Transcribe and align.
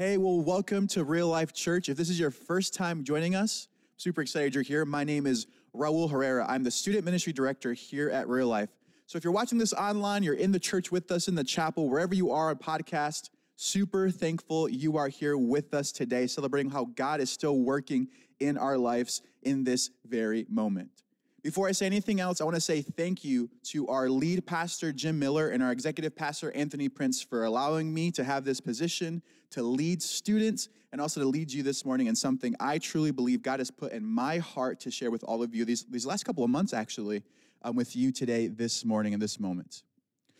Hey, 0.00 0.16
well, 0.16 0.40
welcome 0.40 0.86
to 0.86 1.04
Real 1.04 1.28
Life 1.28 1.52
Church. 1.52 1.90
If 1.90 1.98
this 1.98 2.08
is 2.08 2.18
your 2.18 2.30
first 2.30 2.72
time 2.72 3.04
joining 3.04 3.34
us, 3.34 3.68
super 3.98 4.22
excited 4.22 4.54
you're 4.54 4.64
here. 4.64 4.86
My 4.86 5.04
name 5.04 5.26
is 5.26 5.46
Raul 5.76 6.10
Herrera. 6.10 6.46
I'm 6.48 6.64
the 6.64 6.70
student 6.70 7.04
ministry 7.04 7.34
director 7.34 7.74
here 7.74 8.08
at 8.08 8.26
Real 8.26 8.48
Life. 8.48 8.70
So 9.04 9.18
if 9.18 9.24
you're 9.24 9.32
watching 9.34 9.58
this 9.58 9.74
online, 9.74 10.22
you're 10.22 10.32
in 10.32 10.52
the 10.52 10.58
church 10.58 10.90
with 10.90 11.10
us 11.12 11.28
in 11.28 11.34
the 11.34 11.44
chapel, 11.44 11.90
wherever 11.90 12.14
you 12.14 12.30
are 12.30 12.48
on 12.48 12.56
podcast, 12.56 13.28
super 13.56 14.08
thankful 14.08 14.70
you 14.70 14.96
are 14.96 15.08
here 15.08 15.36
with 15.36 15.74
us 15.74 15.92
today, 15.92 16.26
celebrating 16.26 16.70
how 16.70 16.86
God 16.86 17.20
is 17.20 17.30
still 17.30 17.58
working 17.58 18.08
in 18.38 18.56
our 18.56 18.78
lives 18.78 19.20
in 19.42 19.64
this 19.64 19.90
very 20.06 20.46
moment. 20.48 21.02
Before 21.42 21.68
I 21.68 21.72
say 21.72 21.84
anything 21.84 22.20
else, 22.20 22.40
I 22.40 22.44
want 22.44 22.54
to 22.54 22.60
say 22.62 22.80
thank 22.80 23.22
you 23.22 23.50
to 23.64 23.86
our 23.88 24.08
lead 24.08 24.46
pastor, 24.46 24.92
Jim 24.92 25.18
Miller, 25.18 25.50
and 25.50 25.62
our 25.62 25.72
executive 25.72 26.16
pastor, 26.16 26.52
Anthony 26.52 26.88
Prince, 26.88 27.22
for 27.22 27.44
allowing 27.44 27.92
me 27.92 28.10
to 28.12 28.24
have 28.24 28.46
this 28.46 28.62
position 28.62 29.20
to 29.50 29.62
lead 29.62 30.02
students 30.02 30.68
and 30.92 31.00
also 31.00 31.20
to 31.20 31.26
lead 31.26 31.52
you 31.52 31.62
this 31.62 31.84
morning 31.84 32.06
in 32.06 32.16
something 32.16 32.54
I 32.58 32.78
truly 32.78 33.10
believe 33.10 33.42
God 33.42 33.60
has 33.60 33.70
put 33.70 33.92
in 33.92 34.04
my 34.04 34.38
heart 34.38 34.80
to 34.80 34.90
share 34.90 35.10
with 35.10 35.22
all 35.24 35.42
of 35.42 35.54
you 35.54 35.64
these, 35.64 35.84
these 35.84 36.06
last 36.06 36.24
couple 36.24 36.42
of 36.42 36.50
months, 36.50 36.72
actually, 36.72 37.22
um, 37.62 37.76
with 37.76 37.94
you 37.94 38.10
today, 38.12 38.48
this 38.48 38.84
morning, 38.84 39.12
in 39.12 39.20
this 39.20 39.38
moment. 39.38 39.82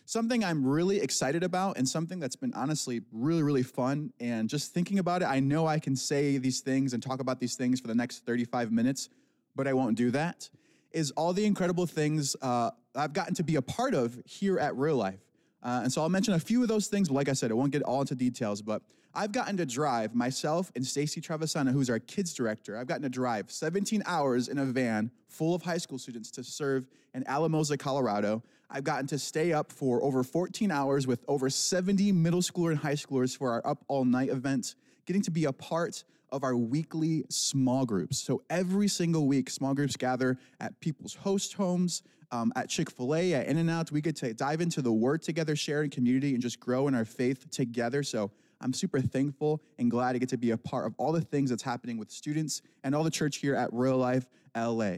Something 0.06 0.42
I'm 0.42 0.66
really 0.66 1.00
excited 1.00 1.44
about 1.44 1.78
and 1.78 1.88
something 1.88 2.18
that's 2.18 2.34
been 2.34 2.52
honestly 2.54 3.02
really, 3.12 3.42
really 3.44 3.62
fun. 3.62 4.12
And 4.18 4.48
just 4.48 4.74
thinking 4.74 4.98
about 4.98 5.22
it, 5.22 5.26
I 5.26 5.38
know 5.38 5.66
I 5.66 5.78
can 5.78 5.94
say 5.94 6.38
these 6.38 6.60
things 6.60 6.94
and 6.94 7.02
talk 7.02 7.20
about 7.20 7.38
these 7.38 7.54
things 7.54 7.78
for 7.78 7.86
the 7.86 7.94
next 7.94 8.26
35 8.26 8.72
minutes, 8.72 9.08
but 9.54 9.68
I 9.68 9.72
won't 9.72 9.96
do 9.96 10.10
that 10.10 10.48
is 10.92 11.10
all 11.12 11.32
the 11.32 11.44
incredible 11.44 11.86
things 11.86 12.36
uh, 12.42 12.70
I've 12.94 13.12
gotten 13.12 13.34
to 13.34 13.42
be 13.42 13.56
a 13.56 13.62
part 13.62 13.94
of 13.94 14.20
here 14.24 14.58
at 14.58 14.76
Real 14.76 14.96
Life. 14.96 15.20
Uh, 15.62 15.80
and 15.84 15.92
so 15.92 16.02
I'll 16.02 16.08
mention 16.08 16.34
a 16.34 16.40
few 16.40 16.62
of 16.62 16.68
those 16.68 16.88
things, 16.88 17.08
but 17.08 17.14
like 17.14 17.28
I 17.28 17.34
said, 17.34 17.50
I 17.50 17.54
won't 17.54 17.70
get 17.70 17.82
all 17.82 18.00
into 18.00 18.14
details. 18.14 18.62
But 18.62 18.82
I've 19.14 19.32
gotten 19.32 19.56
to 19.56 19.66
drive 19.66 20.14
myself 20.14 20.70
and 20.76 20.86
Stacy 20.86 21.20
Travisana, 21.20 21.72
who's 21.72 21.90
our 21.90 21.98
kids 21.98 22.32
director. 22.32 22.76
I've 22.76 22.86
gotten 22.86 23.02
to 23.02 23.08
drive 23.08 23.50
17 23.50 24.02
hours 24.06 24.48
in 24.48 24.58
a 24.58 24.64
van 24.64 25.10
full 25.28 25.54
of 25.54 25.62
high 25.62 25.78
school 25.78 25.98
students 25.98 26.30
to 26.32 26.44
serve 26.44 26.86
in 27.12 27.26
Alamosa, 27.26 27.76
Colorado. 27.76 28.42
I've 28.70 28.84
gotten 28.84 29.08
to 29.08 29.18
stay 29.18 29.52
up 29.52 29.72
for 29.72 30.00
over 30.02 30.22
14 30.22 30.70
hours 30.70 31.08
with 31.08 31.24
over 31.26 31.50
70 31.50 32.12
middle 32.12 32.40
schooler 32.40 32.70
and 32.70 32.78
high 32.78 32.94
schoolers 32.94 33.36
for 33.36 33.50
our 33.50 33.66
up 33.66 33.84
all 33.88 34.04
night 34.04 34.28
events, 34.28 34.76
getting 35.06 35.22
to 35.22 35.30
be 35.32 35.44
a 35.46 35.52
part 35.52 36.04
of 36.30 36.44
our 36.44 36.56
weekly 36.56 37.24
small 37.28 37.84
groups. 37.84 38.18
So 38.18 38.42
every 38.48 38.86
single 38.86 39.26
week, 39.26 39.50
small 39.50 39.74
groups 39.74 39.96
gather 39.96 40.38
at 40.60 40.78
people's 40.78 41.14
host 41.14 41.54
homes, 41.54 42.02
um, 42.30 42.52
at 42.54 42.68
Chick 42.68 42.88
fil 42.92 43.16
A, 43.16 43.34
at 43.34 43.46
In 43.46 43.58
N 43.58 43.68
Out. 43.68 43.90
We 43.90 44.00
get 44.00 44.14
to 44.16 44.32
dive 44.32 44.60
into 44.60 44.82
the 44.82 44.92
word 44.92 45.22
together, 45.22 45.56
share 45.56 45.82
in 45.82 45.90
community, 45.90 46.32
and 46.34 46.40
just 46.40 46.60
grow 46.60 46.86
in 46.86 46.94
our 46.94 47.04
faith 47.04 47.50
together. 47.50 48.04
So 48.04 48.30
I'm 48.60 48.72
super 48.72 49.00
thankful 49.00 49.62
and 49.78 49.90
glad 49.90 50.12
to 50.12 50.18
get 50.18 50.28
to 50.30 50.36
be 50.36 50.50
a 50.50 50.58
part 50.58 50.86
of 50.86 50.94
all 50.98 51.12
the 51.12 51.20
things 51.20 51.50
that's 51.50 51.62
happening 51.62 51.96
with 51.96 52.10
students 52.10 52.62
and 52.84 52.94
all 52.94 53.02
the 53.02 53.10
church 53.10 53.36
here 53.36 53.54
at 53.54 53.72
Real 53.72 53.96
Life 53.96 54.26
LA. 54.56 54.96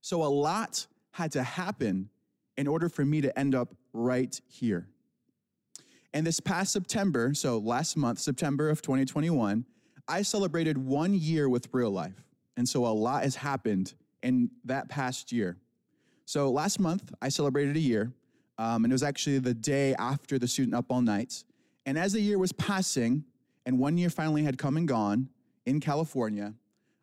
So 0.00 0.22
a 0.22 0.26
lot 0.26 0.86
had 1.12 1.32
to 1.32 1.42
happen 1.42 2.10
in 2.56 2.66
order 2.66 2.88
for 2.88 3.04
me 3.04 3.20
to 3.20 3.38
end 3.38 3.54
up 3.54 3.74
right 3.92 4.40
here. 4.48 4.88
And 6.12 6.26
this 6.26 6.40
past 6.40 6.72
September, 6.72 7.34
so 7.34 7.58
last 7.58 7.96
month, 7.96 8.18
September 8.18 8.70
of 8.70 8.82
2021, 8.82 9.64
I 10.08 10.22
celebrated 10.22 10.78
one 10.78 11.14
year 11.14 11.48
with 11.48 11.68
real 11.72 11.90
life. 11.90 12.24
And 12.56 12.68
so 12.68 12.86
a 12.86 12.88
lot 12.88 13.22
has 13.22 13.36
happened 13.36 13.94
in 14.22 14.50
that 14.64 14.88
past 14.88 15.30
year. 15.30 15.58
So 16.24 16.50
last 16.50 16.80
month, 16.80 17.12
I 17.22 17.28
celebrated 17.28 17.76
a 17.76 17.80
year, 17.80 18.12
um, 18.58 18.84
and 18.84 18.92
it 18.92 18.94
was 18.94 19.02
actually 19.02 19.38
the 19.38 19.54
day 19.54 19.94
after 19.94 20.38
the 20.38 20.48
student 20.48 20.74
up 20.74 20.86
all 20.90 21.00
nights. 21.00 21.44
And 21.88 21.96
as 21.96 22.12
the 22.12 22.20
year 22.20 22.38
was 22.38 22.52
passing, 22.52 23.24
and 23.64 23.78
one 23.78 23.96
year 23.96 24.10
finally 24.10 24.42
had 24.42 24.58
come 24.58 24.76
and 24.76 24.86
gone 24.86 25.30
in 25.64 25.80
California, 25.80 26.52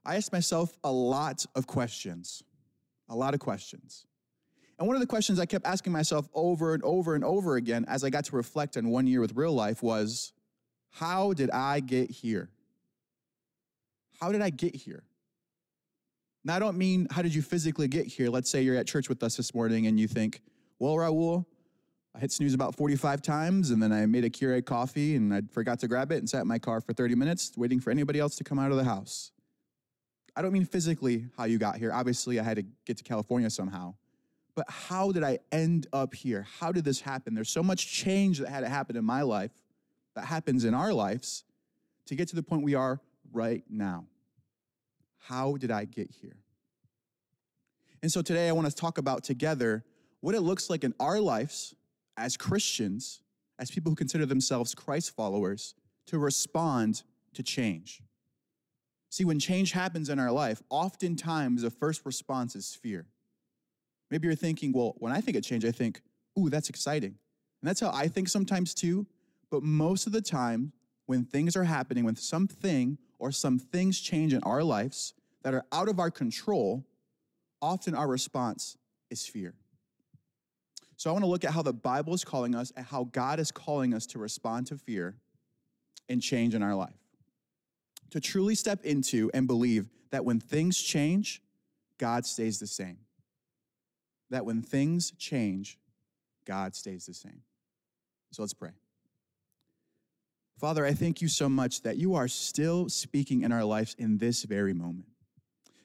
I 0.06 0.16
asked 0.16 0.32
myself 0.32 0.78
a 0.84 0.92
lot 0.92 1.44
of 1.56 1.66
questions. 1.66 2.44
A 3.10 3.16
lot 3.16 3.34
of 3.34 3.40
questions. 3.40 4.06
And 4.78 4.88
one 4.88 4.96
of 4.96 5.00
the 5.00 5.08
questions 5.08 5.40
I 5.40 5.48
kept 5.48 5.66
asking 5.66 5.92
myself 5.92 6.30
over 6.36 6.76
and 6.76 6.84
over 6.84 7.16
and 7.16 7.24
over 7.24 7.56
again 7.56 7.86
as 7.88 8.04
I 8.04 8.12
got 8.12 8.26
to 8.26 8.36
reflect 8.36 8.78
on 8.78 8.90
one 8.90 9.08
year 9.08 9.22
with 9.22 9.36
real 9.36 9.54
life 9.54 9.82
was 9.82 10.34
how 10.92 11.34
did 11.34 11.50
I 11.50 11.80
get 11.80 12.12
here? 12.12 12.52
how 14.22 14.32
did 14.32 14.44
I 14.44 14.52
get 14.52 14.76
here? 14.76 15.02
Now, 16.44 16.58
I 16.58 16.60
don't 16.60 16.78
mean 16.78 17.08
how 17.10 17.24
did 17.24 17.34
you 17.34 17.42
physically 17.42 17.88
get 17.88 18.06
here. 18.06 18.30
Let's 18.30 18.52
say 18.52 18.62
you're 18.62 18.78
at 18.78 18.86
church 18.86 19.10
with 19.10 19.24
us 19.24 19.36
this 19.36 19.56
morning 19.56 19.88
and 19.88 20.00
you 20.00 20.08
think, 20.08 20.42
well, 20.78 20.94
Raul, 20.94 21.48
I 22.16 22.20
hit 22.20 22.32
snooze 22.32 22.54
about 22.54 22.76
45 22.76 23.22
times 23.22 23.72
and 23.72 23.84
then 23.84 23.92
I 23.92 24.06
made 24.06 24.24
a 24.24 24.30
Keurig 24.30 24.66
coffee 24.66 25.18
and 25.18 25.34
I 25.34 25.42
forgot 25.52 25.80
to 25.82 25.88
grab 25.88 26.14
it 26.14 26.18
and 26.18 26.30
sat 26.30 26.42
in 26.42 26.48
my 26.48 26.60
car 26.60 26.80
for 26.80 26.94
30 26.94 27.14
minutes 27.16 27.52
waiting 27.58 27.82
for 27.82 27.92
anybody 27.92 28.20
else 28.20 28.38
to 28.38 28.44
come 28.46 28.58
out 28.58 28.72
of 28.72 28.78
the 28.78 28.86
house. 28.86 29.32
I 30.34 30.42
don't 30.42 30.54
mean 30.54 30.66
physically 30.66 31.28
how 31.38 31.44
you 31.44 31.58
got 31.58 31.76
here. 31.76 31.92
Obviously, 31.92 32.40
I 32.40 32.44
had 32.44 32.56
to 32.56 32.64
get 32.86 32.98
to 32.98 33.04
California 33.04 33.50
somehow. 33.50 33.96
But 34.56 34.66
how 34.70 35.12
did 35.12 35.24
I 35.24 35.40
end 35.52 35.88
up 35.92 36.14
here? 36.14 36.48
How 36.60 36.72
did 36.72 36.86
this 36.86 37.02
happen? 37.02 37.34
There's 37.34 37.50
so 37.50 37.64
much 37.64 37.92
change 37.92 38.40
that 38.40 38.48
had 38.48 38.62
to 38.62 38.70
happen 38.70 38.96
in 38.96 39.04
my 39.04 39.22
life, 39.22 39.52
that 40.16 40.26
happens 40.26 40.64
in 40.64 40.74
our 40.74 40.94
lives, 40.94 41.44
to 42.06 42.16
get 42.16 42.30
to 42.30 42.38
the 42.38 42.44
point 42.44 42.64
we 42.64 42.76
are 42.76 43.02
right 43.34 43.64
now. 43.70 44.06
How 45.18 45.58
did 45.58 45.72
I 45.72 45.84
get 45.84 46.12
here? 46.22 46.38
And 48.02 48.10
so 48.10 48.22
today 48.22 48.48
I 48.48 48.54
want 48.54 48.70
to 48.70 48.76
talk 48.76 48.98
about 48.98 49.26
together 49.26 49.84
what 50.22 50.34
it 50.34 50.42
looks 50.42 50.70
like 50.70 50.86
in 50.86 50.94
our 51.00 51.20
lives 51.20 51.76
as 52.18 52.38
Christians, 52.38 53.22
as 53.60 53.72
people 53.72 53.92
who 53.92 53.96
consider 53.96 54.26
themselves 54.26 54.76
Christ 54.76 55.16
followers, 55.16 55.76
to 56.08 56.20
respond 56.20 57.04
to 57.34 57.44
change. 57.44 58.02
See, 59.10 59.26
when 59.26 59.40
change 59.40 59.72
happens 59.72 60.10
in 60.10 60.20
our 60.20 60.32
life, 60.32 60.62
oftentimes 60.70 61.62
the 61.62 61.70
first 61.70 62.06
response 62.06 62.56
is 62.56 62.76
fear. 62.76 63.06
Maybe 64.12 64.28
you're 64.28 64.36
thinking, 64.36 64.72
well, 64.74 64.96
when 64.98 65.12
I 65.12 65.22
think 65.22 65.38
of 65.38 65.44
change, 65.44 65.66
I 65.66 65.72
think, 65.72 66.02
ooh, 66.38 66.50
that's 66.50 66.70
exciting. 66.70 67.16
And 67.62 67.70
that's 67.70 67.80
how 67.80 67.92
I 67.94 68.08
think 68.08 68.28
sometimes 68.28 68.74
too. 68.74 69.08
But 69.50 69.64
most 69.64 70.06
of 70.06 70.12
the 70.12 70.22
time, 70.22 70.74
when 71.06 71.24
things 71.24 71.56
are 71.56 71.64
happening, 71.64 72.04
when 72.04 72.16
something 72.16 72.98
or 73.20 73.32
some 73.32 73.58
things 73.58 74.00
change 74.00 74.34
in 74.34 74.44
our 74.44 74.64
lives 74.64 75.14
that 75.44 75.54
are 75.54 75.66
out 75.72 75.88
of 75.88 76.00
our 76.00 76.12
control, 76.12 76.86
often 77.62 77.96
our 77.96 78.08
response 78.08 78.78
is 79.10 79.26
fear. 79.26 79.54
So 80.98 81.10
I 81.10 81.14
want 81.14 81.24
to 81.24 81.30
look 81.30 81.44
at 81.44 81.52
how 81.52 81.62
the 81.62 81.74
Bible 81.74 82.14
is 82.14 82.24
calling 82.24 82.56
us 82.56 82.72
and 82.76 82.86
how 82.86 83.06
God 83.06 83.40
is 83.40 83.52
calling 83.52 83.94
us 83.94 84.06
to 84.08 84.20
respond 84.20 84.68
to 84.68 84.78
fear 84.78 85.16
and 86.08 86.22
change 86.22 86.56
in 86.56 86.64
our 86.64 86.76
life. 86.76 86.96
To 88.12 88.22
truly 88.22 88.56
step 88.56 88.86
into 88.86 89.30
and 89.34 89.48
believe 89.48 89.90
that 90.12 90.24
when 90.24 90.40
things 90.40 90.78
change, 90.78 91.42
God 91.98 92.26
stays 92.26 92.60
the 92.60 92.68
same. 92.68 92.98
That 94.30 94.46
when 94.46 94.62
things 94.62 95.12
change, 95.18 95.78
God 96.46 96.76
stays 96.76 97.06
the 97.06 97.14
same. 97.14 97.42
So 98.32 98.42
let's 98.44 98.54
pray. 98.54 98.72
Father, 100.60 100.86
I 100.86 100.94
thank 100.94 101.22
you 101.22 101.28
so 101.28 101.50
much 101.50 101.82
that 101.82 101.98
you 101.98 102.16
are 102.16 102.28
still 102.28 102.88
speaking 102.88 103.42
in 103.42 103.52
our 103.52 103.66
lives 103.66 103.96
in 104.00 104.18
this 104.18 104.44
very 104.44 104.74
moment. 104.74 105.06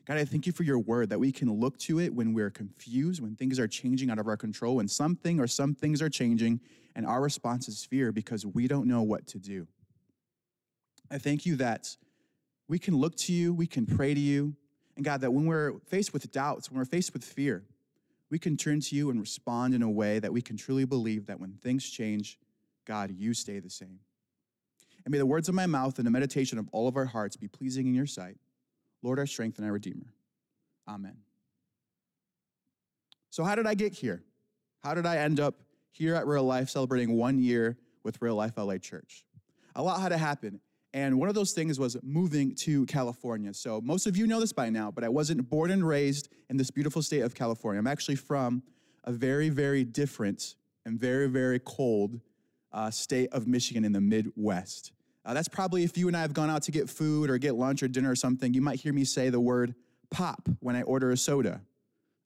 God, 0.06 0.16
I 0.16 0.24
thank 0.24 0.46
you 0.46 0.52
for 0.52 0.62
your 0.62 0.78
word 0.78 1.10
that 1.10 1.20
we 1.20 1.30
can 1.30 1.52
look 1.52 1.78
to 1.80 2.00
it 2.00 2.12
when 2.12 2.32
we're 2.32 2.50
confused, 2.50 3.22
when 3.22 3.36
things 3.36 3.58
are 3.58 3.68
changing 3.68 4.10
out 4.10 4.18
of 4.18 4.26
our 4.26 4.36
control, 4.36 4.76
when 4.76 4.88
something 4.88 5.38
or 5.38 5.46
some 5.46 5.74
things 5.74 6.02
are 6.02 6.08
changing, 6.08 6.60
and 6.96 7.06
our 7.06 7.20
response 7.20 7.68
is 7.68 7.84
fear 7.84 8.10
because 8.10 8.44
we 8.44 8.66
don't 8.66 8.88
know 8.88 9.02
what 9.02 9.26
to 9.28 9.38
do. 9.38 9.68
I 11.10 11.18
thank 11.18 11.44
you 11.46 11.56
that 11.56 11.96
we 12.68 12.78
can 12.78 12.96
look 12.96 13.16
to 13.16 13.32
you, 13.32 13.52
we 13.52 13.66
can 13.66 13.86
pray 13.86 14.14
to 14.14 14.20
you, 14.20 14.54
and 14.96 15.04
God, 15.04 15.20
that 15.20 15.32
when 15.32 15.46
we're 15.46 15.78
faced 15.86 16.12
with 16.12 16.30
doubts, 16.30 16.70
when 16.70 16.78
we're 16.78 16.84
faced 16.84 17.12
with 17.12 17.24
fear, 17.24 17.64
we 18.30 18.38
can 18.38 18.56
turn 18.56 18.80
to 18.80 18.94
you 18.94 19.10
and 19.10 19.20
respond 19.20 19.74
in 19.74 19.82
a 19.82 19.90
way 19.90 20.18
that 20.18 20.32
we 20.32 20.40
can 20.40 20.56
truly 20.56 20.84
believe 20.84 21.26
that 21.26 21.40
when 21.40 21.52
things 21.62 21.88
change, 21.88 22.38
God, 22.84 23.10
you 23.10 23.34
stay 23.34 23.58
the 23.58 23.70
same. 23.70 23.98
And 25.04 25.12
may 25.12 25.18
the 25.18 25.26
words 25.26 25.48
of 25.48 25.54
my 25.54 25.66
mouth 25.66 25.98
and 25.98 26.06
the 26.06 26.10
meditation 26.10 26.58
of 26.58 26.68
all 26.72 26.86
of 26.86 26.96
our 26.96 27.06
hearts 27.06 27.36
be 27.36 27.48
pleasing 27.48 27.86
in 27.86 27.94
your 27.94 28.06
sight. 28.06 28.36
Lord, 29.02 29.18
our 29.18 29.26
strength 29.26 29.58
and 29.58 29.66
our 29.66 29.72
Redeemer. 29.72 30.12
Amen. 30.88 31.16
So, 33.30 33.44
how 33.44 33.54
did 33.54 33.66
I 33.66 33.74
get 33.74 33.92
here? 33.92 34.22
How 34.80 34.94
did 34.94 35.06
I 35.06 35.18
end 35.18 35.40
up 35.40 35.62
here 35.92 36.14
at 36.14 36.26
Real 36.26 36.44
Life 36.44 36.68
celebrating 36.70 37.16
one 37.16 37.38
year 37.38 37.78
with 38.02 38.20
Real 38.20 38.34
Life 38.34 38.52
LA 38.56 38.78
Church? 38.78 39.24
A 39.76 39.82
lot 39.82 40.00
had 40.00 40.08
to 40.08 40.18
happen. 40.18 40.60
And 40.92 41.20
one 41.20 41.28
of 41.28 41.36
those 41.36 41.52
things 41.52 41.78
was 41.78 41.96
moving 42.02 42.54
to 42.56 42.84
California. 42.86 43.54
So 43.54 43.80
most 43.80 44.06
of 44.06 44.16
you 44.16 44.26
know 44.26 44.40
this 44.40 44.52
by 44.52 44.70
now, 44.70 44.90
but 44.90 45.04
I 45.04 45.08
wasn't 45.08 45.48
born 45.48 45.70
and 45.70 45.86
raised 45.86 46.28
in 46.48 46.56
this 46.56 46.70
beautiful 46.70 47.00
state 47.00 47.20
of 47.20 47.34
California. 47.34 47.78
I'm 47.78 47.86
actually 47.86 48.16
from 48.16 48.64
a 49.04 49.12
very, 49.12 49.48
very 49.48 49.84
different 49.84 50.56
and 50.84 50.98
very, 50.98 51.28
very 51.28 51.60
cold 51.60 52.20
uh, 52.72 52.90
state 52.90 53.30
of 53.32 53.46
Michigan 53.46 53.84
in 53.84 53.92
the 53.92 54.00
Midwest. 54.00 54.92
Uh, 55.24 55.34
that's 55.34 55.48
probably 55.48 55.84
if 55.84 55.98
you 55.98 56.08
and 56.08 56.16
I 56.16 56.22
have 56.22 56.32
gone 56.32 56.50
out 56.50 56.62
to 56.62 56.70
get 56.70 56.88
food 56.88 57.30
or 57.30 57.38
get 57.38 57.54
lunch 57.54 57.82
or 57.82 57.88
dinner 57.88 58.10
or 58.10 58.16
something, 58.16 58.54
you 58.54 58.62
might 58.62 58.80
hear 58.80 58.92
me 58.92 59.04
say 59.04 59.28
the 59.28 59.40
word 59.40 59.74
pop 60.10 60.48
when 60.60 60.76
I 60.76 60.82
order 60.82 61.10
a 61.10 61.16
soda. 61.16 61.60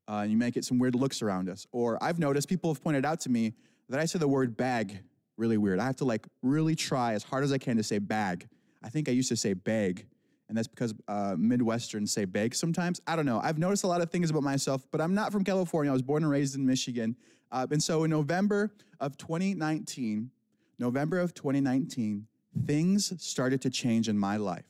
Uh, 0.06 0.20
and 0.22 0.30
you 0.30 0.36
might 0.36 0.52
get 0.52 0.64
some 0.64 0.78
weird 0.78 0.94
looks 0.94 1.22
around 1.22 1.48
us. 1.48 1.66
Or 1.72 2.02
I've 2.02 2.18
noticed 2.18 2.48
people 2.48 2.72
have 2.72 2.82
pointed 2.82 3.04
out 3.04 3.20
to 3.20 3.30
me 3.30 3.54
that 3.88 4.00
I 4.00 4.04
say 4.04 4.18
the 4.18 4.28
word 4.28 4.56
bag 4.56 5.00
really 5.36 5.56
weird. 5.56 5.78
I 5.80 5.86
have 5.86 5.96
to 5.96 6.04
like 6.04 6.26
really 6.42 6.74
try 6.74 7.14
as 7.14 7.22
hard 7.22 7.44
as 7.44 7.52
I 7.52 7.58
can 7.58 7.76
to 7.76 7.82
say 7.82 7.98
bag. 7.98 8.48
I 8.82 8.88
think 8.88 9.08
I 9.08 9.12
used 9.12 9.30
to 9.30 9.36
say 9.36 9.54
bag, 9.54 10.06
and 10.48 10.56
that's 10.56 10.68
because 10.68 10.94
uh, 11.08 11.34
Midwesterns 11.36 12.10
say 12.10 12.26
bag 12.26 12.54
sometimes. 12.54 13.00
I 13.06 13.16
don't 13.16 13.26
know. 13.26 13.40
I've 13.42 13.58
noticed 13.58 13.84
a 13.84 13.86
lot 13.86 14.02
of 14.02 14.10
things 14.10 14.30
about 14.30 14.42
myself, 14.42 14.86
but 14.90 15.00
I'm 15.00 15.14
not 15.14 15.32
from 15.32 15.42
California. 15.42 15.90
I 15.90 15.94
was 15.94 16.02
born 16.02 16.22
and 16.22 16.30
raised 16.30 16.54
in 16.54 16.66
Michigan. 16.66 17.16
Uh, 17.50 17.66
and 17.70 17.82
so 17.82 18.04
in 18.04 18.10
November 18.10 18.72
of 19.00 19.16
2019, 19.16 20.30
November 20.78 21.18
of 21.18 21.34
2019, 21.34 22.26
things 22.66 23.12
started 23.22 23.62
to 23.62 23.70
change 23.70 24.08
in 24.08 24.18
my 24.18 24.36
life. 24.36 24.66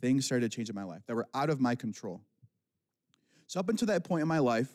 Things 0.00 0.24
started 0.24 0.50
to 0.50 0.56
change 0.56 0.68
in 0.68 0.74
my 0.74 0.84
life 0.84 1.02
that 1.06 1.14
were 1.14 1.28
out 1.34 1.50
of 1.50 1.60
my 1.60 1.74
control. 1.74 2.22
So, 3.46 3.60
up 3.60 3.68
until 3.68 3.86
that 3.88 4.04
point 4.04 4.22
in 4.22 4.28
my 4.28 4.38
life, 4.38 4.68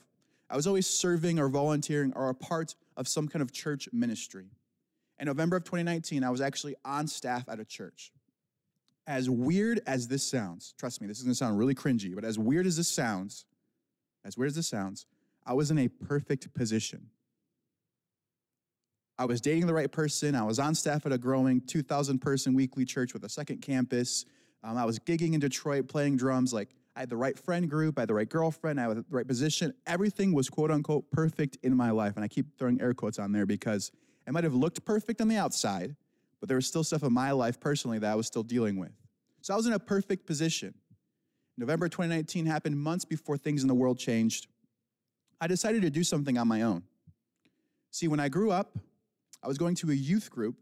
I 0.49 0.55
was 0.55 0.67
always 0.67 0.88
serving 0.88 1.39
or 1.39 1.49
volunteering 1.49 2.13
or 2.15 2.29
a 2.29 2.35
part 2.35 2.75
of 2.95 3.07
some 3.07 3.27
kind 3.27 3.41
of 3.41 3.51
church 3.51 3.89
ministry. 3.91 4.45
In 5.19 5.25
November 5.25 5.55
of 5.57 5.63
2019, 5.63 6.23
I 6.23 6.29
was 6.29 6.41
actually 6.41 6.75
on 6.85 7.07
staff 7.07 7.49
at 7.49 7.59
a 7.59 7.65
church. 7.65 8.11
As 9.07 9.29
weird 9.29 9.81
as 9.88 10.07
this 10.07 10.23
sounds, 10.23 10.73
trust 10.77 11.01
me, 11.01 11.07
this 11.07 11.17
is 11.17 11.23
gonna 11.23 11.35
sound 11.35 11.57
really 11.57 11.73
cringy, 11.73 12.13
but 12.13 12.23
as 12.23 12.38
weird 12.38 12.67
as 12.67 12.77
this 12.77 12.88
sounds, 12.88 13.45
as 14.23 14.38
weird 14.38 14.50
as 14.50 14.55
this 14.55 14.67
sounds, 14.67 15.05
I 15.45 15.53
was 15.53 15.71
in 15.71 15.77
a 15.79 15.88
perfect 15.88 16.53
position. 16.53 17.09
I 19.19 19.25
was 19.25 19.41
dating 19.41 19.65
the 19.65 19.73
right 19.73 19.91
person. 19.91 20.35
I 20.35 20.43
was 20.43 20.59
on 20.59 20.75
staff 20.75 21.05
at 21.05 21.11
a 21.11 21.17
growing 21.17 21.61
2,000 21.61 22.19
person 22.19 22.53
weekly 22.53 22.85
church 22.85 23.13
with 23.13 23.23
a 23.23 23.29
second 23.29 23.61
campus. 23.61 24.25
Um, 24.63 24.77
I 24.77 24.85
was 24.85 24.99
gigging 24.99 25.33
in 25.33 25.39
Detroit, 25.39 25.87
playing 25.87 26.17
drums. 26.17 26.53
Like, 26.53 26.69
I 26.95 27.01
had 27.01 27.09
the 27.09 27.17
right 27.17 27.37
friend 27.37 27.69
group, 27.69 27.97
I 27.97 28.01
had 28.01 28.09
the 28.09 28.15
right 28.15 28.27
girlfriend, 28.27 28.79
I 28.79 28.87
had 28.87 28.97
the 28.97 29.05
right 29.09 29.27
position. 29.27 29.73
Everything 29.85 30.33
was 30.33 30.49
quote 30.49 30.71
unquote 30.71 31.11
perfect 31.11 31.57
in 31.63 31.75
my 31.75 31.91
life. 31.91 32.15
And 32.15 32.23
I 32.23 32.27
keep 32.27 32.57
throwing 32.57 32.81
air 32.81 32.93
quotes 32.93 33.19
on 33.19 33.31
there 33.31 33.45
because 33.45 33.91
it 34.25 34.31
might 34.31 34.43
have 34.43 34.55
looked 34.55 34.83
perfect 34.83 35.21
on 35.21 35.27
the 35.27 35.37
outside, 35.37 35.95
but 36.39 36.49
there 36.49 36.57
was 36.57 36.65
still 36.65 36.83
stuff 36.83 37.03
in 37.03 37.13
my 37.13 37.31
life 37.31 37.59
personally 37.59 37.99
that 37.99 38.11
I 38.11 38.15
was 38.15 38.27
still 38.27 38.43
dealing 38.43 38.77
with. 38.77 38.91
So 39.41 39.53
I 39.53 39.57
was 39.57 39.67
in 39.67 39.73
a 39.73 39.79
perfect 39.79 40.25
position. 40.25 40.73
November 41.57 41.87
2019 41.87 42.45
happened 42.45 42.79
months 42.79 43.05
before 43.05 43.37
things 43.37 43.61
in 43.61 43.67
the 43.67 43.75
world 43.75 43.97
changed. 43.97 44.47
I 45.39 45.47
decided 45.47 45.83
to 45.83 45.89
do 45.89 46.03
something 46.03 46.37
on 46.37 46.47
my 46.47 46.63
own. 46.63 46.83
See, 47.91 48.07
when 48.07 48.19
I 48.19 48.27
grew 48.27 48.51
up, 48.51 48.77
I 49.44 49.48
was 49.48 49.57
going 49.57 49.75
to 49.75 49.92
a 49.92 49.94
youth 49.94 50.30
group, 50.30 50.56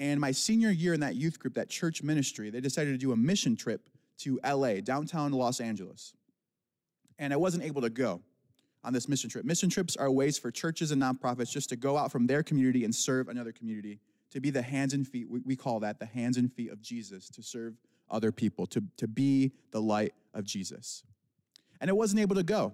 and 0.00 0.20
my 0.20 0.32
senior 0.32 0.70
year 0.70 0.94
in 0.94 1.00
that 1.00 1.14
youth 1.14 1.38
group, 1.38 1.54
that 1.54 1.68
church 1.68 2.02
ministry, 2.02 2.50
they 2.50 2.60
decided 2.60 2.92
to 2.92 2.98
do 2.98 3.12
a 3.12 3.16
mission 3.16 3.56
trip 3.56 3.88
to 4.18 4.40
LA, 4.44 4.74
downtown 4.80 5.32
Los 5.32 5.60
Angeles. 5.60 6.14
And 7.18 7.32
I 7.32 7.36
wasn't 7.36 7.64
able 7.64 7.82
to 7.82 7.90
go 7.90 8.20
on 8.82 8.92
this 8.92 9.08
mission 9.08 9.30
trip. 9.30 9.44
Mission 9.44 9.70
trips 9.70 9.96
are 9.96 10.10
ways 10.10 10.38
for 10.38 10.50
churches 10.50 10.90
and 10.90 11.00
nonprofits 11.00 11.50
just 11.50 11.68
to 11.70 11.76
go 11.76 11.96
out 11.96 12.12
from 12.12 12.26
their 12.26 12.42
community 12.42 12.84
and 12.84 12.94
serve 12.94 13.28
another 13.28 13.52
community, 13.52 13.98
to 14.30 14.40
be 14.40 14.50
the 14.50 14.62
hands 14.62 14.94
and 14.94 15.06
feet, 15.06 15.26
we 15.30 15.56
call 15.56 15.80
that 15.80 15.98
the 15.98 16.06
hands 16.06 16.36
and 16.36 16.52
feet 16.52 16.70
of 16.70 16.82
Jesus, 16.82 17.28
to 17.30 17.42
serve 17.42 17.74
other 18.10 18.32
people, 18.32 18.66
to, 18.66 18.82
to 18.96 19.06
be 19.06 19.52
the 19.70 19.80
light 19.80 20.12
of 20.34 20.44
Jesus. 20.44 21.04
And 21.80 21.88
I 21.88 21.92
wasn't 21.92 22.20
able 22.20 22.34
to 22.34 22.42
go. 22.42 22.72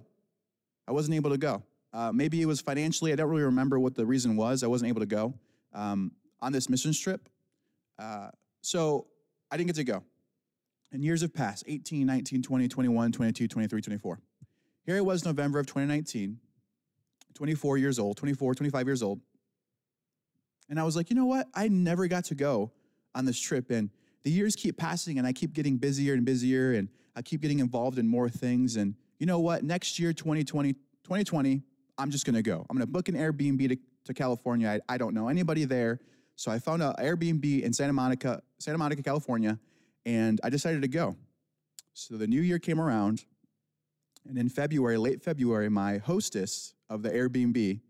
I 0.89 0.93
wasn't 0.93 1.15
able 1.17 1.31
to 1.31 1.39
go. 1.39 1.63
Uh, 1.93 2.13
maybe 2.13 2.41
it 2.41 2.47
was 2.47 2.61
financially, 2.61 3.13
I 3.13 3.17
don't 3.17 3.29
really 3.29 3.43
remember 3.43 3.79
what 3.79 3.95
the 3.95 4.07
reason 4.07 4.37
was. 4.37 4.63
I 4.63 4.67
wasn't 4.69 4.89
able 4.89 5.01
to 5.01 5.07
go 5.07 5.35
um, 5.73 6.13
on 6.41 6.53
this 6.53 6.69
mission 6.69 6.93
trip. 6.93 7.29
Uh, 7.99 8.31
so 8.63 9.07
I 9.51 9.57
didn't 9.57 9.69
get 9.69 9.77
to 9.77 9.85
go. 9.85 10.05
And 10.93 11.05
years 11.05 11.23
have 11.23 11.35
passed 11.35 11.65
18, 11.67 12.07
19, 12.07 12.43
20, 12.43 12.69
21, 12.69 13.13
22, 13.13 13.49
23, 13.49 13.81
24. 13.81 14.21
Here 14.87 14.97
it 14.97 15.05
was 15.05 15.25
November 15.25 15.59
of 15.59 15.67
2019, 15.67 16.39
24 17.35 17.79
years 17.79 17.99
old, 17.99 18.17
24, 18.17 18.55
25 18.55 18.87
years 18.87 19.03
old. 19.03 19.21
And 20.69 20.79
I 20.79 20.85
was 20.85 20.97
like, 20.97 21.11
you 21.11 21.17
know 21.17 21.27
what? 21.27 21.49
I 21.55 21.69
never 21.69 22.07
got 22.07 22.25
to 22.27 22.35
go 22.35 22.73
on 23.15 23.25
this 23.25 23.39
trip. 23.39 23.71
And 23.71 23.91
the 24.23 24.31
years 24.31 24.57
keep 24.57 24.77
passing 24.77 25.19
and 25.19 25.27
I 25.27 25.33
keep 25.33 25.53
getting 25.53 25.77
busier 25.77 26.15
and 26.15 26.25
busier 26.25 26.73
and 26.73 26.89
I 27.17 27.23
keep 27.23 27.41
getting 27.41 27.59
involved 27.59 27.99
in 27.99 28.07
more 28.07 28.29
things. 28.29 28.77
And 28.77 28.95
you 29.19 29.27
know 29.27 29.41
what? 29.41 29.65
Next 29.65 29.99
year, 29.99 30.13
2020, 30.13 30.73
2020, 30.73 31.63
I'm 32.01 32.11
just 32.11 32.25
gonna 32.25 32.43
go. 32.43 32.65
I'm 32.71 32.77
gonna 32.77 32.87
book 32.87 33.09
an 33.09 33.15
Airbnb 33.15 33.69
to, 33.69 33.77
to 34.07 34.15
California. 34.15 34.81
I, 34.89 34.95
I 34.95 34.97
don't 34.97 35.13
know 35.13 35.29
anybody 35.29 35.67
there. 35.67 36.01
So 36.35 36.51
I 36.51 36.59
found 36.59 36.83
an 36.83 36.95
Airbnb 36.95 37.63
in 37.63 37.73
Santa 37.75 37.93
Monica, 37.93 38.43
Santa 38.59 38.79
Monica, 38.79 39.03
California, 39.03 39.59
and 40.07 40.41
I 40.43 40.49
decided 40.49 40.81
to 40.81 40.89
go. 40.89 41.15
So 41.93 42.17
the 42.17 42.27
new 42.27 42.41
year 42.41 42.59
came 42.59 42.81
around, 42.81 43.27
and 44.27 44.39
in 44.39 44.49
February, 44.49 44.97
late 44.97 45.23
February, 45.23 45.69
my 45.69 45.99
hostess 45.99 46.73
of 46.89 47.03
the 47.03 47.11
Airbnb 47.11 47.81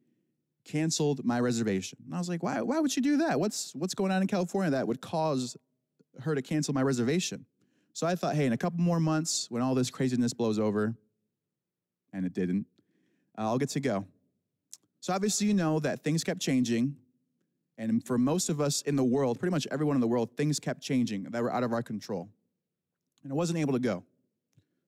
canceled 0.64 1.24
my 1.24 1.38
reservation. 1.38 1.98
And 2.04 2.12
I 2.12 2.18
was 2.18 2.28
like, 2.28 2.42
why, 2.42 2.60
why 2.62 2.80
would 2.80 2.90
she 2.90 3.00
do 3.00 3.18
that? 3.18 3.38
What's, 3.38 3.72
what's 3.76 3.94
going 3.94 4.10
on 4.10 4.22
in 4.22 4.26
California 4.26 4.72
that 4.72 4.88
would 4.88 5.00
cause 5.00 5.56
her 6.20 6.34
to 6.34 6.42
cancel 6.42 6.74
my 6.74 6.82
reservation? 6.82 7.46
So 7.92 8.06
I 8.06 8.16
thought, 8.16 8.34
hey, 8.34 8.46
in 8.46 8.52
a 8.52 8.56
couple 8.56 8.80
more 8.80 8.98
months, 8.98 9.46
when 9.48 9.62
all 9.62 9.76
this 9.76 9.90
craziness 9.90 10.34
blows 10.34 10.58
over, 10.58 10.96
and 12.12 12.26
it 12.26 12.34
didn't, 12.34 12.66
Uh, 13.36 13.42
I'll 13.42 13.58
get 13.58 13.70
to 13.70 13.80
go. 13.80 14.06
So 15.00 15.12
obviously, 15.12 15.46
you 15.46 15.54
know 15.54 15.80
that 15.80 16.04
things 16.04 16.22
kept 16.24 16.40
changing. 16.40 16.96
And 17.78 18.04
for 18.04 18.18
most 18.18 18.50
of 18.50 18.60
us 18.60 18.82
in 18.82 18.96
the 18.96 19.04
world, 19.04 19.38
pretty 19.38 19.52
much 19.52 19.66
everyone 19.70 19.96
in 19.96 20.00
the 20.00 20.06
world, 20.08 20.36
things 20.36 20.60
kept 20.60 20.82
changing 20.82 21.24
that 21.24 21.42
were 21.42 21.52
out 21.52 21.62
of 21.62 21.72
our 21.72 21.82
control. 21.82 22.28
And 23.22 23.32
I 23.32 23.34
wasn't 23.34 23.58
able 23.58 23.72
to 23.72 23.78
go. 23.78 24.04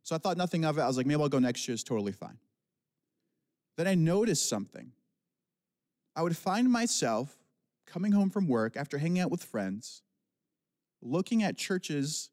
So 0.03 0.15
I 0.15 0.19
thought 0.19 0.37
nothing 0.37 0.65
of 0.65 0.79
it. 0.79 0.83
I 0.83 0.87
was 0.87 0.97
like, 0.97 1.07
maybe 1.07 1.23
I'll 1.23 1.29
go 1.29 1.39
next 1.39 1.67
year. 1.67 1.75
It's 1.75 1.83
totally 1.83 2.13
fine. 2.13 2.39
Then 3.77 3.87
I 3.87 3.95
noticed 3.95 4.49
something. 4.49 4.93
I 6.15 6.23
would 6.23 6.37
find 6.37 6.71
myself 6.71 7.35
coming 7.87 8.13
home 8.13 8.31
from 8.31 8.47
work 8.47 8.77
after 8.77 8.99
hanging 8.99 9.21
out 9.21 9.31
with 9.31 9.43
friends, 9.43 10.03
looking 11.01 11.43
at 11.43 11.57
churches 11.57 12.31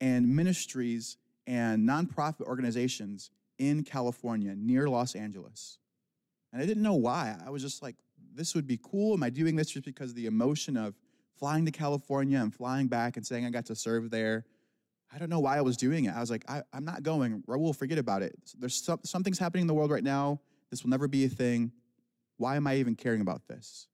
and 0.00 0.28
ministries 0.28 1.16
and 1.46 1.88
nonprofit 1.88 2.42
organizations 2.42 3.30
in 3.58 3.84
California 3.84 4.54
near 4.56 4.88
Los 4.88 5.14
Angeles. 5.14 5.78
And 6.52 6.62
I 6.62 6.66
didn't 6.66 6.82
know 6.82 6.94
why. 6.94 7.36
I 7.44 7.50
was 7.50 7.62
just 7.62 7.82
like, 7.82 7.96
this 8.34 8.54
would 8.54 8.66
be 8.66 8.78
cool. 8.82 9.14
Am 9.14 9.22
I 9.22 9.30
doing 9.30 9.56
this 9.56 9.70
just 9.70 9.84
because 9.84 10.10
of 10.10 10.16
the 10.16 10.26
emotion 10.26 10.76
of 10.76 10.94
flying 11.38 11.64
to 11.66 11.70
California 11.70 12.38
and 12.38 12.54
flying 12.54 12.88
back 12.88 13.16
and 13.16 13.26
saying 13.26 13.44
I 13.44 13.50
got 13.50 13.66
to 13.66 13.74
serve 13.74 14.10
there? 14.10 14.44
I 15.14 15.18
don't 15.18 15.28
know 15.28 15.40
why 15.40 15.58
I 15.58 15.60
was 15.60 15.76
doing 15.76 16.06
it. 16.06 16.14
I 16.14 16.20
was 16.20 16.30
like, 16.30 16.44
I, 16.48 16.62
am 16.72 16.84
not 16.84 17.02
going. 17.02 17.42
Raul, 17.46 17.76
forget 17.76 17.98
about 17.98 18.22
it. 18.22 18.34
There's 18.58 18.82
some, 18.82 19.00
something's 19.04 19.38
happening 19.38 19.62
in 19.62 19.66
the 19.66 19.74
world 19.74 19.90
right 19.90 20.04
now. 20.04 20.40
This 20.70 20.82
will 20.82 20.90
never 20.90 21.06
be 21.06 21.24
a 21.26 21.28
thing. 21.28 21.72
Why 22.38 22.56
am 22.56 22.66
I 22.66 22.76
even 22.76 22.94
caring 22.94 23.20
about 23.20 23.46
this? 23.46 23.88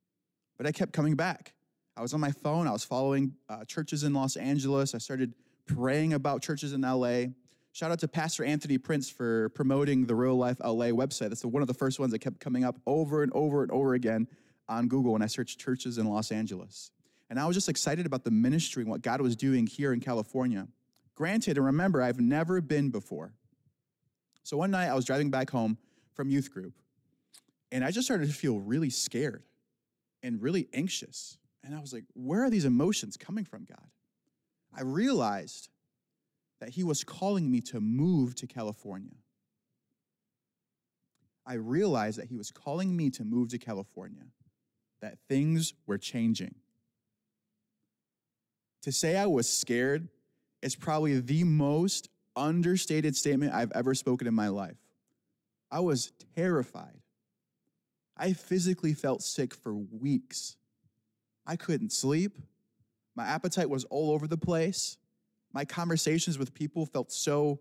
But 0.56 0.66
I 0.66 0.72
kept 0.72 0.92
coming 0.92 1.16
back. 1.16 1.54
I 1.96 2.02
was 2.02 2.14
on 2.14 2.20
my 2.20 2.30
phone. 2.30 2.68
I 2.68 2.72
was 2.72 2.84
following 2.84 3.34
uh, 3.48 3.64
churches 3.64 4.04
in 4.04 4.14
Los 4.14 4.36
Angeles. 4.36 4.94
I 4.94 4.98
started 4.98 5.34
praying 5.66 6.12
about 6.12 6.42
churches 6.42 6.72
in 6.72 6.82
LA. 6.82 7.26
Shout 7.72 7.90
out 7.90 8.00
to 8.00 8.08
Pastor 8.08 8.44
Anthony 8.44 8.78
Prince 8.78 9.08
for 9.08 9.50
promoting 9.50 10.06
the 10.06 10.14
Real 10.14 10.36
Life 10.36 10.58
LA 10.60 10.86
website. 10.86 11.28
That's 11.28 11.44
one 11.44 11.62
of 11.62 11.68
the 11.68 11.74
first 11.74 12.00
ones 12.00 12.12
that 12.12 12.18
kept 12.18 12.40
coming 12.40 12.64
up 12.64 12.76
over 12.86 13.22
and 13.22 13.32
over 13.34 13.62
and 13.62 13.70
over 13.70 13.94
again 13.94 14.26
on 14.68 14.88
Google 14.88 15.12
when 15.12 15.22
I 15.22 15.26
searched 15.26 15.60
churches 15.60 15.98
in 15.98 16.06
Los 16.06 16.32
Angeles. 16.32 16.90
And 17.30 17.38
I 17.38 17.46
was 17.46 17.54
just 17.54 17.68
excited 17.68 18.06
about 18.06 18.24
the 18.24 18.30
ministry 18.30 18.82
and 18.82 18.90
what 18.90 19.02
God 19.02 19.20
was 19.20 19.36
doing 19.36 19.66
here 19.66 19.92
in 19.92 20.00
California. 20.00 20.66
Granted, 21.14 21.56
and 21.56 21.66
remember, 21.66 22.02
I've 22.02 22.20
never 22.20 22.60
been 22.60 22.90
before. 22.90 23.34
So 24.42 24.56
one 24.56 24.70
night 24.70 24.88
I 24.88 24.94
was 24.94 25.04
driving 25.04 25.30
back 25.30 25.50
home 25.50 25.78
from 26.14 26.30
youth 26.30 26.50
group, 26.50 26.72
and 27.70 27.84
I 27.84 27.90
just 27.90 28.06
started 28.06 28.28
to 28.28 28.34
feel 28.34 28.58
really 28.58 28.90
scared 28.90 29.42
and 30.22 30.42
really 30.42 30.68
anxious. 30.72 31.36
And 31.62 31.74
I 31.74 31.80
was 31.80 31.92
like, 31.92 32.04
where 32.14 32.44
are 32.44 32.50
these 32.50 32.64
emotions 32.64 33.16
coming 33.16 33.44
from, 33.44 33.64
God? 33.64 33.88
I 34.74 34.82
realized 34.82 35.68
that 36.60 36.70
he 36.70 36.84
was 36.84 37.04
calling 37.04 37.50
me 37.50 37.60
to 37.60 37.80
move 37.80 38.34
to 38.36 38.46
California. 38.46 39.14
I 41.46 41.54
realized 41.54 42.18
that 42.18 42.28
he 42.28 42.36
was 42.36 42.50
calling 42.50 42.94
me 42.94 43.08
to 43.10 43.24
move 43.24 43.48
to 43.50 43.58
California, 43.58 44.24
that 45.00 45.18
things 45.28 45.72
were 45.86 45.96
changing. 45.96 46.54
To 48.82 48.92
say 48.92 49.16
I 49.16 49.26
was 49.26 49.48
scared 49.48 50.08
is 50.60 50.76
probably 50.76 51.18
the 51.20 51.44
most 51.44 52.10
understated 52.36 53.16
statement 53.16 53.54
I've 53.54 53.72
ever 53.72 53.94
spoken 53.94 54.26
in 54.26 54.34
my 54.34 54.48
life. 54.48 54.76
I 55.70 55.80
was 55.80 56.12
terrified. 56.36 57.00
I 58.16 58.34
physically 58.34 58.92
felt 58.92 59.22
sick 59.22 59.54
for 59.54 59.74
weeks. 59.74 60.56
I 61.46 61.56
couldn't 61.56 61.92
sleep. 61.92 62.36
My 63.16 63.24
appetite 63.26 63.70
was 63.70 63.84
all 63.84 64.10
over 64.10 64.26
the 64.26 64.36
place. 64.36 64.97
My 65.52 65.64
conversations 65.64 66.38
with 66.38 66.54
people 66.54 66.86
felt 66.86 67.10
so 67.10 67.60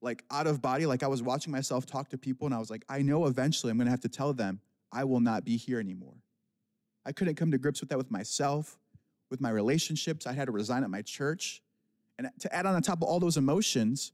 like 0.00 0.24
out 0.30 0.46
of 0.46 0.62
body, 0.62 0.86
like 0.86 1.02
I 1.02 1.08
was 1.08 1.22
watching 1.22 1.52
myself 1.52 1.86
talk 1.86 2.08
to 2.10 2.18
people 2.18 2.46
and 2.46 2.54
I 2.54 2.58
was 2.58 2.70
like, 2.70 2.84
I 2.88 3.02
know 3.02 3.26
eventually 3.26 3.70
I'm 3.70 3.76
going 3.76 3.86
to 3.86 3.90
have 3.90 4.00
to 4.00 4.08
tell 4.08 4.32
them 4.32 4.60
I 4.92 5.04
will 5.04 5.20
not 5.20 5.44
be 5.44 5.56
here 5.56 5.80
anymore. 5.80 6.14
I 7.04 7.12
couldn't 7.12 7.36
come 7.36 7.50
to 7.50 7.58
grips 7.58 7.80
with 7.80 7.90
that 7.90 7.98
with 7.98 8.10
myself, 8.10 8.78
with 9.30 9.40
my 9.40 9.50
relationships. 9.50 10.26
I 10.26 10.32
had 10.32 10.46
to 10.46 10.52
resign 10.52 10.84
at 10.84 10.90
my 10.90 11.02
church. 11.02 11.62
And 12.18 12.30
to 12.40 12.54
add 12.54 12.66
on 12.66 12.80
top 12.82 12.98
of 12.98 13.04
all 13.04 13.20
those 13.20 13.36
emotions, 13.36 14.12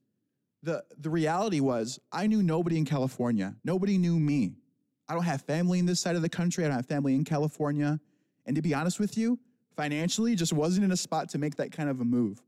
the, 0.62 0.84
the 0.98 1.10
reality 1.10 1.60
was 1.60 2.00
I 2.12 2.26
knew 2.26 2.42
nobody 2.42 2.78
in 2.78 2.84
California. 2.84 3.54
Nobody 3.64 3.98
knew 3.98 4.18
me. 4.18 4.56
I 5.08 5.14
don't 5.14 5.24
have 5.24 5.42
family 5.42 5.78
in 5.78 5.86
this 5.86 6.00
side 6.00 6.16
of 6.16 6.22
the 6.22 6.28
country. 6.28 6.64
I 6.64 6.68
don't 6.68 6.76
have 6.76 6.86
family 6.86 7.14
in 7.14 7.24
California. 7.24 8.00
And 8.46 8.56
to 8.56 8.62
be 8.62 8.74
honest 8.74 8.98
with 8.98 9.18
you, 9.18 9.38
financially, 9.76 10.34
just 10.34 10.52
wasn't 10.52 10.84
in 10.84 10.92
a 10.92 10.96
spot 10.96 11.28
to 11.30 11.38
make 11.38 11.56
that 11.56 11.72
kind 11.72 11.88
of 11.88 12.00
a 12.00 12.04
move. 12.04 12.40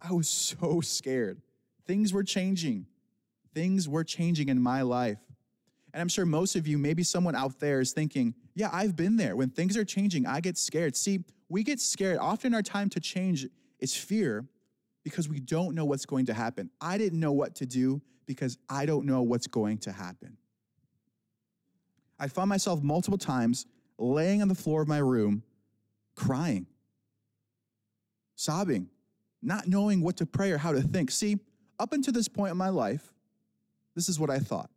I 0.00 0.12
was 0.12 0.28
so 0.28 0.80
scared. 0.80 1.40
Things 1.86 2.12
were 2.12 2.24
changing. 2.24 2.86
Things 3.54 3.88
were 3.88 4.04
changing 4.04 4.48
in 4.48 4.60
my 4.60 4.82
life. 4.82 5.18
And 5.92 6.00
I'm 6.00 6.08
sure 6.08 6.26
most 6.26 6.56
of 6.56 6.66
you, 6.66 6.76
maybe 6.76 7.02
someone 7.02 7.34
out 7.36 7.60
there 7.60 7.80
is 7.80 7.92
thinking, 7.92 8.34
yeah, 8.54 8.68
I've 8.72 8.96
been 8.96 9.16
there. 9.16 9.36
When 9.36 9.50
things 9.50 9.76
are 9.76 9.84
changing, 9.84 10.26
I 10.26 10.40
get 10.40 10.58
scared. 10.58 10.96
See, 10.96 11.24
we 11.48 11.62
get 11.62 11.80
scared. 11.80 12.18
Often 12.18 12.54
our 12.54 12.62
time 12.62 12.88
to 12.90 13.00
change 13.00 13.46
is 13.78 13.94
fear 13.94 14.44
because 15.04 15.28
we 15.28 15.38
don't 15.38 15.74
know 15.74 15.84
what's 15.84 16.06
going 16.06 16.26
to 16.26 16.34
happen. 16.34 16.70
I 16.80 16.98
didn't 16.98 17.20
know 17.20 17.32
what 17.32 17.54
to 17.56 17.66
do 17.66 18.02
because 18.26 18.58
I 18.68 18.86
don't 18.86 19.06
know 19.06 19.22
what's 19.22 19.46
going 19.46 19.78
to 19.78 19.92
happen. 19.92 20.36
I 22.18 22.28
found 22.28 22.48
myself 22.48 22.82
multiple 22.82 23.18
times 23.18 23.66
laying 23.98 24.42
on 24.42 24.48
the 24.48 24.54
floor 24.54 24.82
of 24.82 24.88
my 24.88 24.98
room, 24.98 25.42
crying, 26.16 26.66
sobbing, 28.34 28.88
not 29.44 29.68
knowing 29.68 30.00
what 30.00 30.16
to 30.18 30.26
pray 30.26 30.50
or 30.50 30.58
how 30.58 30.72
to 30.72 30.80
think. 30.80 31.10
See, 31.10 31.38
up 31.78 31.92
until 31.92 32.12
this 32.12 32.28
point 32.28 32.52
in 32.52 32.56
my 32.56 32.68
life, 32.70 33.12
this 33.94 34.08
is 34.08 34.18
what 34.18 34.30
I 34.30 34.38
thought. 34.38 34.70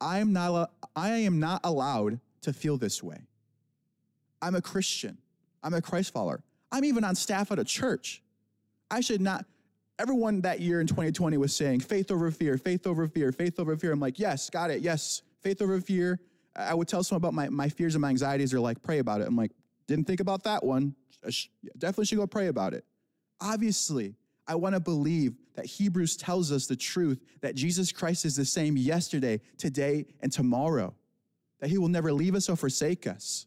I 0.00 0.18
am 0.18 0.32
not, 0.32 0.70
I 0.94 1.10
am 1.10 1.40
not 1.40 1.60
allowed 1.64 2.20
to 2.42 2.52
feel 2.52 2.76
this 2.76 3.02
way. 3.02 3.18
I'm 4.42 4.54
a 4.54 4.60
Christian. 4.60 5.18
I'm 5.62 5.72
a 5.72 5.80
Christ 5.80 6.12
follower. 6.12 6.42
I'm 6.70 6.84
even 6.84 7.04
on 7.04 7.14
staff 7.14 7.50
at 7.52 7.58
a 7.58 7.64
church. 7.64 8.22
I 8.90 9.00
should 9.00 9.20
not. 9.20 9.46
Everyone 9.98 10.40
that 10.42 10.60
year 10.60 10.80
in 10.80 10.86
2020 10.86 11.36
was 11.36 11.54
saying 11.54 11.80
faith 11.80 12.10
over 12.10 12.30
fear, 12.30 12.58
faith 12.58 12.86
over 12.86 13.06
fear, 13.06 13.32
faith 13.32 13.58
over 13.58 13.76
fear. 13.76 13.92
I'm 13.92 14.00
like, 14.00 14.18
yes, 14.18 14.50
got 14.50 14.70
it. 14.70 14.82
Yes, 14.82 15.22
faith 15.40 15.62
over 15.62 15.80
fear. 15.80 16.20
I 16.56 16.74
would 16.74 16.88
tell 16.88 17.02
someone 17.02 17.20
about 17.20 17.34
my, 17.34 17.48
my 17.48 17.68
fears 17.68 17.94
and 17.94 18.02
my 18.02 18.10
anxieties. 18.10 18.50
They're 18.50 18.60
like, 18.60 18.82
pray 18.82 18.98
about 18.98 19.20
it. 19.20 19.28
I'm 19.28 19.36
like, 19.36 19.52
didn't 19.86 20.06
think 20.06 20.20
about 20.20 20.44
that 20.44 20.64
one. 20.64 20.94
Definitely 21.78 22.06
should 22.06 22.18
go 22.18 22.26
pray 22.26 22.48
about 22.48 22.74
it. 22.74 22.84
Obviously, 23.40 24.14
I 24.46 24.54
want 24.54 24.74
to 24.74 24.80
believe 24.80 25.34
that 25.54 25.66
Hebrews 25.66 26.16
tells 26.16 26.52
us 26.52 26.66
the 26.66 26.76
truth 26.76 27.20
that 27.40 27.54
Jesus 27.54 27.92
Christ 27.92 28.24
is 28.24 28.36
the 28.36 28.44
same 28.44 28.76
yesterday, 28.76 29.40
today, 29.56 30.06
and 30.20 30.30
tomorrow, 30.30 30.94
that 31.60 31.70
he 31.70 31.78
will 31.78 31.88
never 31.88 32.12
leave 32.12 32.34
us 32.34 32.48
or 32.48 32.56
forsake 32.56 33.06
us. 33.06 33.46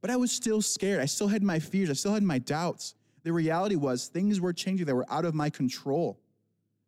But 0.00 0.10
I 0.10 0.16
was 0.16 0.30
still 0.30 0.62
scared. 0.62 1.00
I 1.00 1.06
still 1.06 1.28
had 1.28 1.42
my 1.42 1.58
fears. 1.58 1.90
I 1.90 1.94
still 1.94 2.14
had 2.14 2.22
my 2.22 2.38
doubts. 2.38 2.94
The 3.24 3.32
reality 3.32 3.74
was 3.76 4.06
things 4.06 4.40
were 4.40 4.52
changing 4.52 4.86
that 4.86 4.94
were 4.94 5.10
out 5.10 5.24
of 5.24 5.34
my 5.34 5.50
control. 5.50 6.20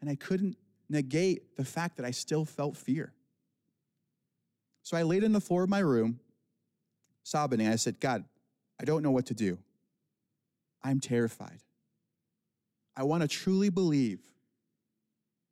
And 0.01 0.09
I 0.09 0.15
couldn't 0.15 0.57
negate 0.89 1.57
the 1.57 1.65
fact 1.65 1.97
that 1.97 2.07
I 2.07 2.13
still 2.13 2.45
felt 2.45 2.77
fear. 2.77 3.13
So 4.83 4.97
I 4.97 5.03
laid 5.03 5.25
on 5.25 5.33
the 5.33 5.41
floor 5.41 5.65
of 5.65 5.69
my 5.69 5.81
room, 5.81 6.21
sobbing, 7.25 7.61
and 7.61 7.73
I 7.73 7.77
said, 7.77 7.99
God, 7.99 8.25
I 8.81 8.85
don't 8.85 9.03
know 9.03 9.11
what 9.11 9.27
to 9.27 9.35
do. 9.35 9.59
I'm 10.83 11.01
terrified. 11.01 11.59
I 12.99 13.05
want 13.05 13.23
to 13.23 13.29
truly 13.29 13.71
believe 13.71 14.19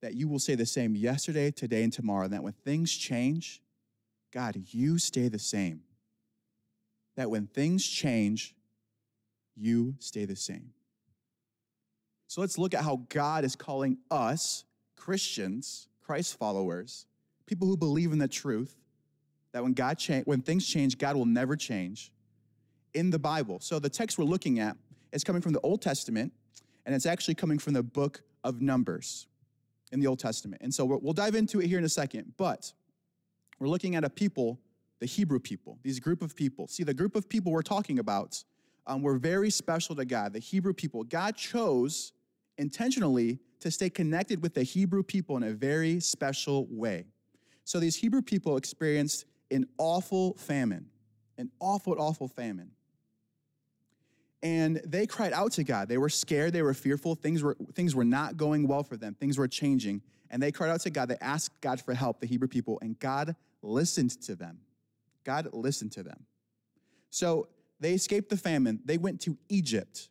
that 0.02 0.14
you 0.14 0.26
will 0.26 0.40
say 0.40 0.56
the 0.56 0.66
same 0.66 0.96
yesterday, 0.96 1.52
today, 1.52 1.84
and 1.84 1.92
tomorrow, 1.92 2.24
and 2.24 2.32
that 2.32 2.42
when 2.42 2.52
things 2.52 2.92
change, 2.92 3.62
God, 4.32 4.56
you 4.70 4.98
stay 4.98 5.28
the 5.28 5.38
same. 5.38 5.82
That 7.14 7.30
when 7.30 7.46
things 7.46 7.86
change, 7.86 8.56
you 9.54 9.94
stay 10.00 10.24
the 10.24 10.34
same. 10.34 10.72
So 12.26 12.40
let's 12.40 12.58
look 12.58 12.74
at 12.74 12.82
how 12.82 13.02
God 13.08 13.44
is 13.44 13.54
calling 13.54 13.98
us, 14.10 14.64
Christians, 14.96 15.86
Christ 16.02 16.36
followers, 16.36 17.06
people 17.46 17.68
who 17.68 17.76
believe 17.76 18.10
in 18.10 18.18
the 18.18 18.26
truth, 18.26 18.76
that 19.52 19.62
when 19.62 19.72
God 19.72 19.98
change, 19.98 20.26
when 20.26 20.42
things 20.42 20.66
change, 20.66 20.98
God 20.98 21.14
will 21.14 21.26
never 21.26 21.54
change 21.54 22.10
in 22.92 23.10
the 23.10 23.20
Bible. 23.20 23.60
So 23.60 23.78
the 23.78 23.88
text 23.88 24.18
we're 24.18 24.24
looking 24.24 24.58
at 24.58 24.76
is 25.12 25.22
coming 25.22 25.40
from 25.40 25.52
the 25.52 25.60
Old 25.60 25.80
Testament, 25.80 26.32
and 26.86 26.94
it's 26.94 27.04
actually 27.04 27.34
coming 27.34 27.58
from 27.58 27.74
the 27.74 27.82
book 27.82 28.22
of 28.44 28.62
Numbers 28.62 29.26
in 29.92 30.00
the 30.00 30.06
Old 30.06 30.20
Testament. 30.20 30.62
And 30.62 30.72
so 30.72 30.84
we'll 30.84 31.12
dive 31.12 31.34
into 31.34 31.60
it 31.60 31.66
here 31.66 31.78
in 31.78 31.84
a 31.84 31.88
second, 31.88 32.32
but 32.36 32.72
we're 33.58 33.68
looking 33.68 33.96
at 33.96 34.04
a 34.04 34.10
people, 34.10 34.58
the 35.00 35.06
Hebrew 35.06 35.40
people, 35.40 35.78
these 35.82 36.00
group 36.00 36.22
of 36.22 36.34
people. 36.34 36.68
See, 36.68 36.84
the 36.84 36.94
group 36.94 37.16
of 37.16 37.28
people 37.28 37.52
we're 37.52 37.62
talking 37.62 37.98
about 37.98 38.42
um, 38.86 39.02
were 39.02 39.18
very 39.18 39.50
special 39.50 39.96
to 39.96 40.04
God, 40.04 40.32
the 40.32 40.38
Hebrew 40.38 40.72
people. 40.72 41.02
God 41.02 41.36
chose 41.36 42.12
intentionally 42.56 43.40
to 43.60 43.70
stay 43.70 43.90
connected 43.90 44.42
with 44.42 44.54
the 44.54 44.62
Hebrew 44.62 45.02
people 45.02 45.36
in 45.36 45.42
a 45.42 45.52
very 45.52 46.00
special 46.00 46.66
way. 46.70 47.04
So 47.64 47.80
these 47.80 47.96
Hebrew 47.96 48.22
people 48.22 48.56
experienced 48.56 49.24
an 49.50 49.66
awful 49.78 50.34
famine, 50.34 50.86
an 51.36 51.50
awful, 51.58 51.96
awful 51.98 52.28
famine. 52.28 52.70
And 54.46 54.80
they 54.84 55.08
cried 55.08 55.32
out 55.32 55.50
to 55.54 55.64
God. 55.64 55.88
They 55.88 55.98
were 55.98 56.08
scared, 56.08 56.52
they 56.52 56.62
were 56.62 56.72
fearful, 56.72 57.16
things 57.16 57.42
were, 57.42 57.56
things 57.74 57.96
were 57.96 58.04
not 58.04 58.36
going 58.36 58.68
well 58.68 58.84
for 58.84 58.96
them, 58.96 59.12
things 59.18 59.38
were 59.38 59.48
changing. 59.48 60.02
And 60.30 60.40
they 60.40 60.52
cried 60.52 60.70
out 60.70 60.82
to 60.82 60.90
God. 60.90 61.08
They 61.08 61.18
asked 61.20 61.60
God 61.60 61.80
for 61.80 61.94
help, 61.94 62.20
the 62.20 62.28
Hebrew 62.28 62.46
people, 62.46 62.78
and 62.80 62.96
God 63.00 63.34
listened 63.60 64.22
to 64.22 64.36
them. 64.36 64.60
God 65.24 65.48
listened 65.52 65.90
to 65.92 66.04
them. 66.04 66.26
So 67.10 67.48
they 67.80 67.92
escaped 67.92 68.28
the 68.30 68.36
famine. 68.36 68.78
They 68.84 68.98
went 68.98 69.20
to 69.22 69.36
Egypt. 69.48 70.10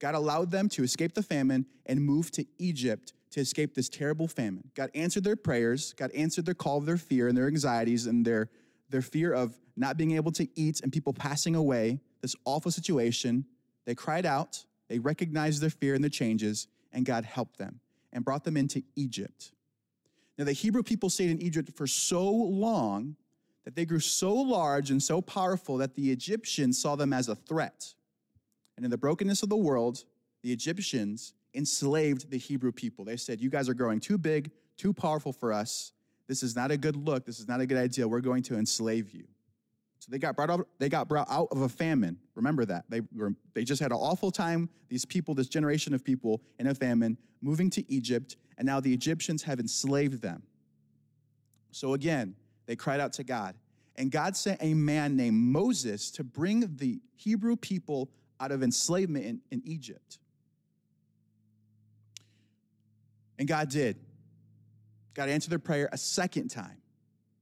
God 0.00 0.14
allowed 0.14 0.50
them 0.50 0.68
to 0.70 0.82
escape 0.82 1.14
the 1.14 1.22
famine 1.22 1.64
and 1.86 2.04
move 2.04 2.30
to 2.32 2.44
Egypt 2.58 3.14
to 3.30 3.40
escape 3.40 3.74
this 3.74 3.88
terrible 3.88 4.28
famine. 4.28 4.70
God 4.74 4.90
answered 4.94 5.24
their 5.24 5.34
prayers. 5.34 5.94
God 5.94 6.10
answered 6.12 6.44
their 6.44 6.54
call 6.54 6.76
of 6.76 6.84
their 6.84 6.98
fear 6.98 7.28
and 7.28 7.36
their 7.36 7.46
anxieties 7.46 8.06
and 8.06 8.22
their, 8.22 8.50
their 8.90 9.02
fear 9.02 9.32
of 9.32 9.54
not 9.76 9.96
being 9.96 10.10
able 10.12 10.32
to 10.32 10.46
eat 10.56 10.82
and 10.82 10.92
people 10.92 11.14
passing 11.14 11.54
away, 11.54 12.00
this 12.26 12.36
awful 12.44 12.72
situation. 12.72 13.44
They 13.84 13.94
cried 13.94 14.26
out, 14.26 14.64
they 14.88 14.98
recognized 14.98 15.62
their 15.62 15.70
fear 15.70 15.94
and 15.94 16.02
the 16.02 16.10
changes, 16.10 16.66
and 16.92 17.06
God 17.06 17.24
helped 17.24 17.56
them 17.56 17.78
and 18.12 18.24
brought 18.24 18.42
them 18.42 18.56
into 18.56 18.82
Egypt. 18.96 19.52
Now, 20.36 20.44
the 20.44 20.52
Hebrew 20.52 20.82
people 20.82 21.08
stayed 21.08 21.30
in 21.30 21.40
Egypt 21.40 21.70
for 21.76 21.86
so 21.86 22.28
long 22.28 23.14
that 23.64 23.76
they 23.76 23.84
grew 23.84 24.00
so 24.00 24.34
large 24.34 24.90
and 24.90 25.00
so 25.00 25.22
powerful 25.22 25.76
that 25.78 25.94
the 25.94 26.10
Egyptians 26.10 26.80
saw 26.80 26.96
them 26.96 27.12
as 27.12 27.28
a 27.28 27.36
threat. 27.36 27.94
And 28.76 28.84
in 28.84 28.90
the 28.90 28.98
brokenness 28.98 29.44
of 29.44 29.48
the 29.48 29.56
world, 29.56 30.04
the 30.42 30.52
Egyptians 30.52 31.32
enslaved 31.54 32.30
the 32.30 32.38
Hebrew 32.38 32.72
people. 32.72 33.04
They 33.04 33.16
said, 33.16 33.40
You 33.40 33.50
guys 33.50 33.68
are 33.68 33.74
growing 33.74 34.00
too 34.00 34.18
big, 34.18 34.50
too 34.76 34.92
powerful 34.92 35.32
for 35.32 35.52
us. 35.52 35.92
This 36.26 36.42
is 36.42 36.56
not 36.56 36.72
a 36.72 36.76
good 36.76 36.96
look. 36.96 37.24
This 37.24 37.38
is 37.38 37.46
not 37.46 37.60
a 37.60 37.66
good 37.66 37.78
idea. 37.78 38.06
We're 38.08 38.20
going 38.20 38.42
to 38.44 38.58
enslave 38.58 39.10
you. 39.10 39.26
So 39.98 40.10
they 40.10 40.18
got 40.18 40.36
brought 40.36 40.50
out, 40.50 40.68
they 40.78 40.88
got 40.88 41.08
brought 41.08 41.30
out 41.30 41.48
of 41.50 41.62
a 41.62 41.68
famine. 41.68 42.18
Remember 42.34 42.64
that. 42.64 42.84
They 42.88 43.00
were 43.14 43.34
they 43.54 43.64
just 43.64 43.80
had 43.80 43.92
an 43.92 43.98
awful 43.98 44.30
time, 44.30 44.68
these 44.88 45.04
people, 45.04 45.34
this 45.34 45.48
generation 45.48 45.94
of 45.94 46.04
people 46.04 46.42
in 46.58 46.66
a 46.66 46.74
famine, 46.74 47.16
moving 47.40 47.70
to 47.70 47.92
Egypt, 47.92 48.36
and 48.58 48.66
now 48.66 48.80
the 48.80 48.92
Egyptians 48.92 49.42
have 49.42 49.58
enslaved 49.58 50.22
them. 50.22 50.42
So 51.70 51.94
again, 51.94 52.36
they 52.66 52.76
cried 52.76 53.00
out 53.00 53.12
to 53.14 53.24
God. 53.24 53.54
And 53.96 54.10
God 54.10 54.36
sent 54.36 54.62
a 54.62 54.74
man 54.74 55.16
named 55.16 55.36
Moses 55.36 56.10
to 56.12 56.24
bring 56.24 56.76
the 56.76 57.00
Hebrew 57.14 57.56
people 57.56 58.10
out 58.38 58.52
of 58.52 58.62
enslavement 58.62 59.24
in, 59.24 59.40
in 59.50 59.62
Egypt. 59.64 60.18
And 63.38 63.48
God 63.48 63.70
did. 63.70 63.96
God 65.14 65.28
answered 65.28 65.50
their 65.50 65.58
prayer 65.58 65.88
a 65.92 65.98
second 65.98 66.48
time. 66.48 66.78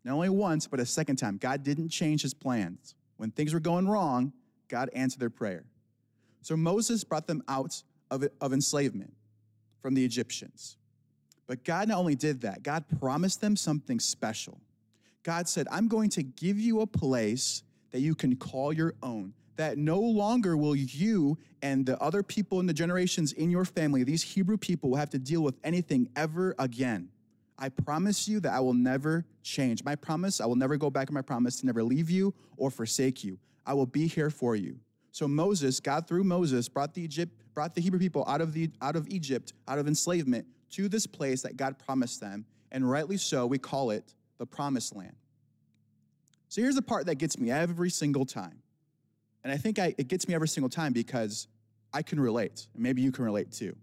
Not 0.05 0.15
only 0.15 0.29
once, 0.29 0.67
but 0.67 0.81
a 0.81 0.87
second 0.87 1.17
time. 1.17 1.39
God 1.39 1.63
didn't 1.63 1.89
change 1.89 2.23
his 2.23 2.35
plans. 2.35 2.95
When 3.17 3.31
things 3.31 3.55
were 3.55 3.61
going 3.61 3.89
wrong, 3.89 4.33
God 4.69 4.91
answered 4.95 5.21
their 5.21 5.31
prayer. 5.31 5.65
So 6.43 6.57
Moses 6.57 7.05
brought 7.05 7.27
them 7.27 7.43
out 7.49 7.83
of, 8.11 8.27
of 8.41 8.53
enslavement 8.53 9.15
from 9.81 9.95
the 9.95 10.05
Egyptians. 10.05 10.77
But 11.47 11.65
God 11.65 11.89
not 11.89 11.99
only 11.99 12.15
did 12.15 12.43
that, 12.43 12.63
God 12.63 12.85
promised 13.01 13.41
them 13.41 13.57
something 13.57 14.01
special. 14.01 14.61
God 15.23 15.49
said, 15.49 15.67
I'm 15.71 15.89
going 15.89 16.11
to 16.11 16.23
give 16.23 16.59
you 16.59 16.81
a 16.81 16.87
place 16.87 17.63
that 17.91 18.01
you 18.01 18.15
can 18.15 18.37
call 18.37 18.73
your 18.73 18.95
own, 19.03 19.33
that 19.57 19.79
no 19.79 20.01
longer 20.01 20.57
will 20.57 20.77
you 20.77 21.39
and 21.63 21.87
the 21.87 21.99
other 22.03 22.23
people 22.23 22.61
in 22.61 22.67
the 22.67 22.75
generations 22.75 23.33
in 23.33 23.51
your 23.51 23.65
family, 23.65 24.05
these 24.05 24.23
Hebrew 24.23 24.59
people, 24.59 24.91
will 24.91 24.97
have 24.99 25.11
to 25.11 25.19
deal 25.19 25.43
with 25.43 25.57
anything 25.65 26.11
ever 26.17 26.55
again. 26.59 27.09
I 27.59 27.69
promise 27.69 28.27
you 28.27 28.41
that 28.41 28.53
I 28.53 28.61
will 28.61 28.75
never 28.75 29.25
change. 29.43 29.85
My 29.85 29.95
promise, 29.95 30.41
I 30.41 30.47
will 30.47 30.57
never 30.57 30.77
go 30.77 30.91
back 30.91 31.09
on 31.09 31.15
my 31.15 31.23
promise 31.23 31.61
to 31.61 31.67
never 31.67 31.83
leave 31.83 32.11
you 32.11 32.35
or 32.57 32.71
forsake 32.71 33.23
you. 33.23 33.39
I 33.65 33.75
will 33.75 33.87
be 33.87 34.07
here 34.07 34.31
for 34.31 34.57
you. 34.57 34.79
So 35.13 35.29
Moses, 35.29 35.79
God 35.79 36.09
through 36.09 36.25
Moses, 36.25 36.69
brought 36.69 36.95
the 36.95 37.03
Egypt, 37.03 37.33
brought 37.55 37.75
the 37.75 37.81
Hebrew 37.81 38.01
people 38.01 38.25
out 38.27 38.41
of, 38.41 38.53
the, 38.53 38.71
out 38.83 38.97
of 38.97 39.07
Egypt, 39.09 39.53
out 39.69 39.79
of 39.79 39.87
enslavement, 39.87 40.47
to 40.71 40.89
this 40.89 41.07
place 41.07 41.43
that 41.43 41.57
God 41.57 41.79
promised 41.79 42.21
them. 42.21 42.45
And 42.73 42.91
rightly 42.91 43.17
so, 43.17 43.47
we 43.47 43.59
call 43.59 43.91
it 43.91 44.15
the 44.39 44.47
promised 44.47 44.97
land. 44.97 45.15
So 46.49 46.61
here's 46.61 46.75
the 46.75 46.83
part 46.83 47.07
that 47.07 47.17
gets 47.17 47.39
me 47.39 47.51
every 47.53 47.91
single 47.91 48.27
time. 48.27 48.61
And 49.45 49.53
I 49.53 49.57
think 49.57 49.79
I, 49.79 49.95
it 49.99 50.09
gets 50.09 50.27
me 50.27 50.35
every 50.35 50.49
single 50.49 50.71
time 50.71 50.93
because 50.93 51.47
I 51.93 52.03
can 52.03 52.19
relate, 52.19 52.67
and 52.75 52.83
maybe 52.83 53.03
you 53.03 53.13
can 53.13 53.25
relate 53.25 53.53
too. 53.53 53.77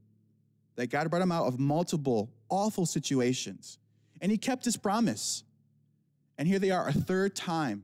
That 0.75 0.87
God 0.89 1.09
brought 1.09 1.19
them 1.19 1.31
out 1.31 1.45
of 1.45 1.59
multiple 1.59 2.29
awful 2.51 2.85
situations, 2.85 3.79
and 4.21 4.31
He 4.31 4.37
kept 4.37 4.63
His 4.65 4.77
promise. 4.77 5.43
And 6.37 6.47
here 6.47 6.59
they 6.59 6.71
are, 6.71 6.87
a 6.87 6.93
third 6.93 7.35
time, 7.35 7.83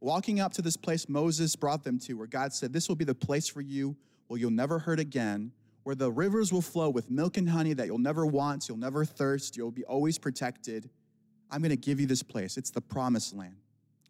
walking 0.00 0.40
up 0.40 0.52
to 0.54 0.62
this 0.62 0.76
place 0.76 1.08
Moses 1.08 1.56
brought 1.56 1.84
them 1.84 1.98
to, 2.00 2.14
where 2.14 2.26
God 2.26 2.52
said, 2.52 2.72
This 2.72 2.88
will 2.88 2.96
be 2.96 3.04
the 3.04 3.14
place 3.14 3.48
for 3.48 3.60
you 3.60 3.96
where 4.28 4.40
you'll 4.40 4.50
never 4.50 4.78
hurt 4.78 5.00
again, 5.00 5.52
where 5.82 5.94
the 5.94 6.10
rivers 6.10 6.52
will 6.52 6.62
flow 6.62 6.90
with 6.90 7.10
milk 7.10 7.36
and 7.36 7.48
honey 7.48 7.72
that 7.74 7.86
you'll 7.86 7.98
never 7.98 8.24
want, 8.24 8.68
you'll 8.68 8.78
never 8.78 9.04
thirst, 9.04 9.56
you'll 9.56 9.70
be 9.70 9.84
always 9.84 10.18
protected. 10.18 10.88
I'm 11.50 11.60
going 11.60 11.70
to 11.70 11.76
give 11.76 12.00
you 12.00 12.06
this 12.06 12.22
place. 12.22 12.56
It's 12.56 12.70
the 12.70 12.80
promised 12.80 13.34
land. 13.34 13.56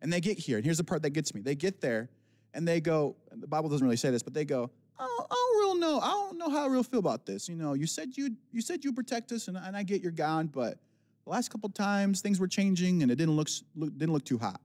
And 0.00 0.12
they 0.12 0.20
get 0.20 0.38
here, 0.38 0.56
and 0.56 0.64
here's 0.64 0.78
the 0.78 0.84
part 0.84 1.02
that 1.02 1.10
gets 1.10 1.34
me. 1.34 1.40
They 1.40 1.54
get 1.54 1.80
there, 1.80 2.10
and 2.52 2.66
they 2.66 2.80
go, 2.80 3.16
and 3.30 3.42
the 3.42 3.46
Bible 3.46 3.68
doesn't 3.68 3.84
really 3.84 3.96
say 3.96 4.10
this, 4.10 4.22
but 4.22 4.34
they 4.34 4.44
go, 4.44 4.70
I 4.98 5.04
don't, 5.04 5.26
I 5.30 5.34
don't 5.34 5.58
real 5.60 5.83
know. 5.94 6.00
I 6.00 6.10
don't 6.10 6.38
know 6.38 6.50
how 6.50 6.64
I 6.64 6.68
real 6.68 6.82
feel 6.82 7.00
about 7.00 7.26
this. 7.26 7.48
You 7.48 7.56
know, 7.56 7.74
you 7.74 7.86
said 7.86 8.16
you 8.16 8.30
you 8.52 8.60
said 8.60 8.84
you 8.84 8.92
protect 8.92 9.32
us, 9.32 9.48
and, 9.48 9.56
and 9.56 9.76
I 9.76 9.82
get 9.82 10.02
you're 10.02 10.12
gone, 10.12 10.46
but 10.46 10.78
the 11.24 11.30
last 11.30 11.50
couple 11.50 11.68
times 11.70 12.20
things 12.20 12.38
were 12.38 12.48
changing, 12.48 13.02
and 13.02 13.10
it 13.10 13.16
didn't 13.16 13.36
look, 13.36 13.48
look 13.74 13.96
didn't 13.96 14.12
look 14.12 14.24
too 14.24 14.38
hot. 14.38 14.60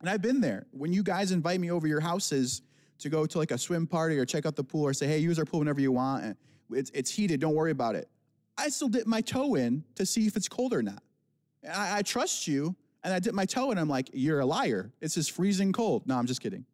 And 0.00 0.08
I've 0.08 0.22
been 0.22 0.40
there. 0.40 0.66
When 0.70 0.92
you 0.92 1.02
guys 1.02 1.32
invite 1.32 1.60
me 1.60 1.70
over 1.70 1.86
your 1.86 2.00
houses 2.00 2.62
to 3.00 3.08
go 3.08 3.26
to 3.26 3.38
like 3.38 3.50
a 3.50 3.58
swim 3.58 3.86
party 3.86 4.18
or 4.18 4.24
check 4.24 4.46
out 4.46 4.56
the 4.56 4.64
pool 4.64 4.84
or 4.84 4.92
say, 4.92 5.06
hey, 5.06 5.18
use 5.18 5.38
our 5.38 5.44
pool 5.44 5.60
whenever 5.60 5.80
you 5.80 5.92
want, 5.92 6.24
and 6.24 6.36
it's, 6.72 6.90
it's 6.94 7.10
heated, 7.10 7.40
don't 7.40 7.54
worry 7.54 7.70
about 7.70 7.94
it. 7.94 8.08
I 8.56 8.68
still 8.70 8.88
dip 8.88 9.06
my 9.06 9.20
toe 9.20 9.54
in 9.54 9.84
to 9.94 10.04
see 10.04 10.26
if 10.26 10.36
it's 10.36 10.48
cold 10.48 10.72
or 10.72 10.82
not. 10.82 11.02
I, 11.64 11.98
I 11.98 12.02
trust 12.02 12.48
you, 12.48 12.74
and 13.04 13.14
I 13.14 13.20
dip 13.20 13.34
my 13.34 13.44
toe 13.44 13.70
in, 13.70 13.78
I'm 13.78 13.88
like, 13.88 14.10
you're 14.12 14.40
a 14.40 14.46
liar. 14.46 14.92
It's 15.00 15.14
just 15.14 15.30
freezing 15.30 15.72
cold. 15.72 16.06
No, 16.06 16.16
I'm 16.16 16.26
just 16.26 16.40
kidding. 16.40 16.64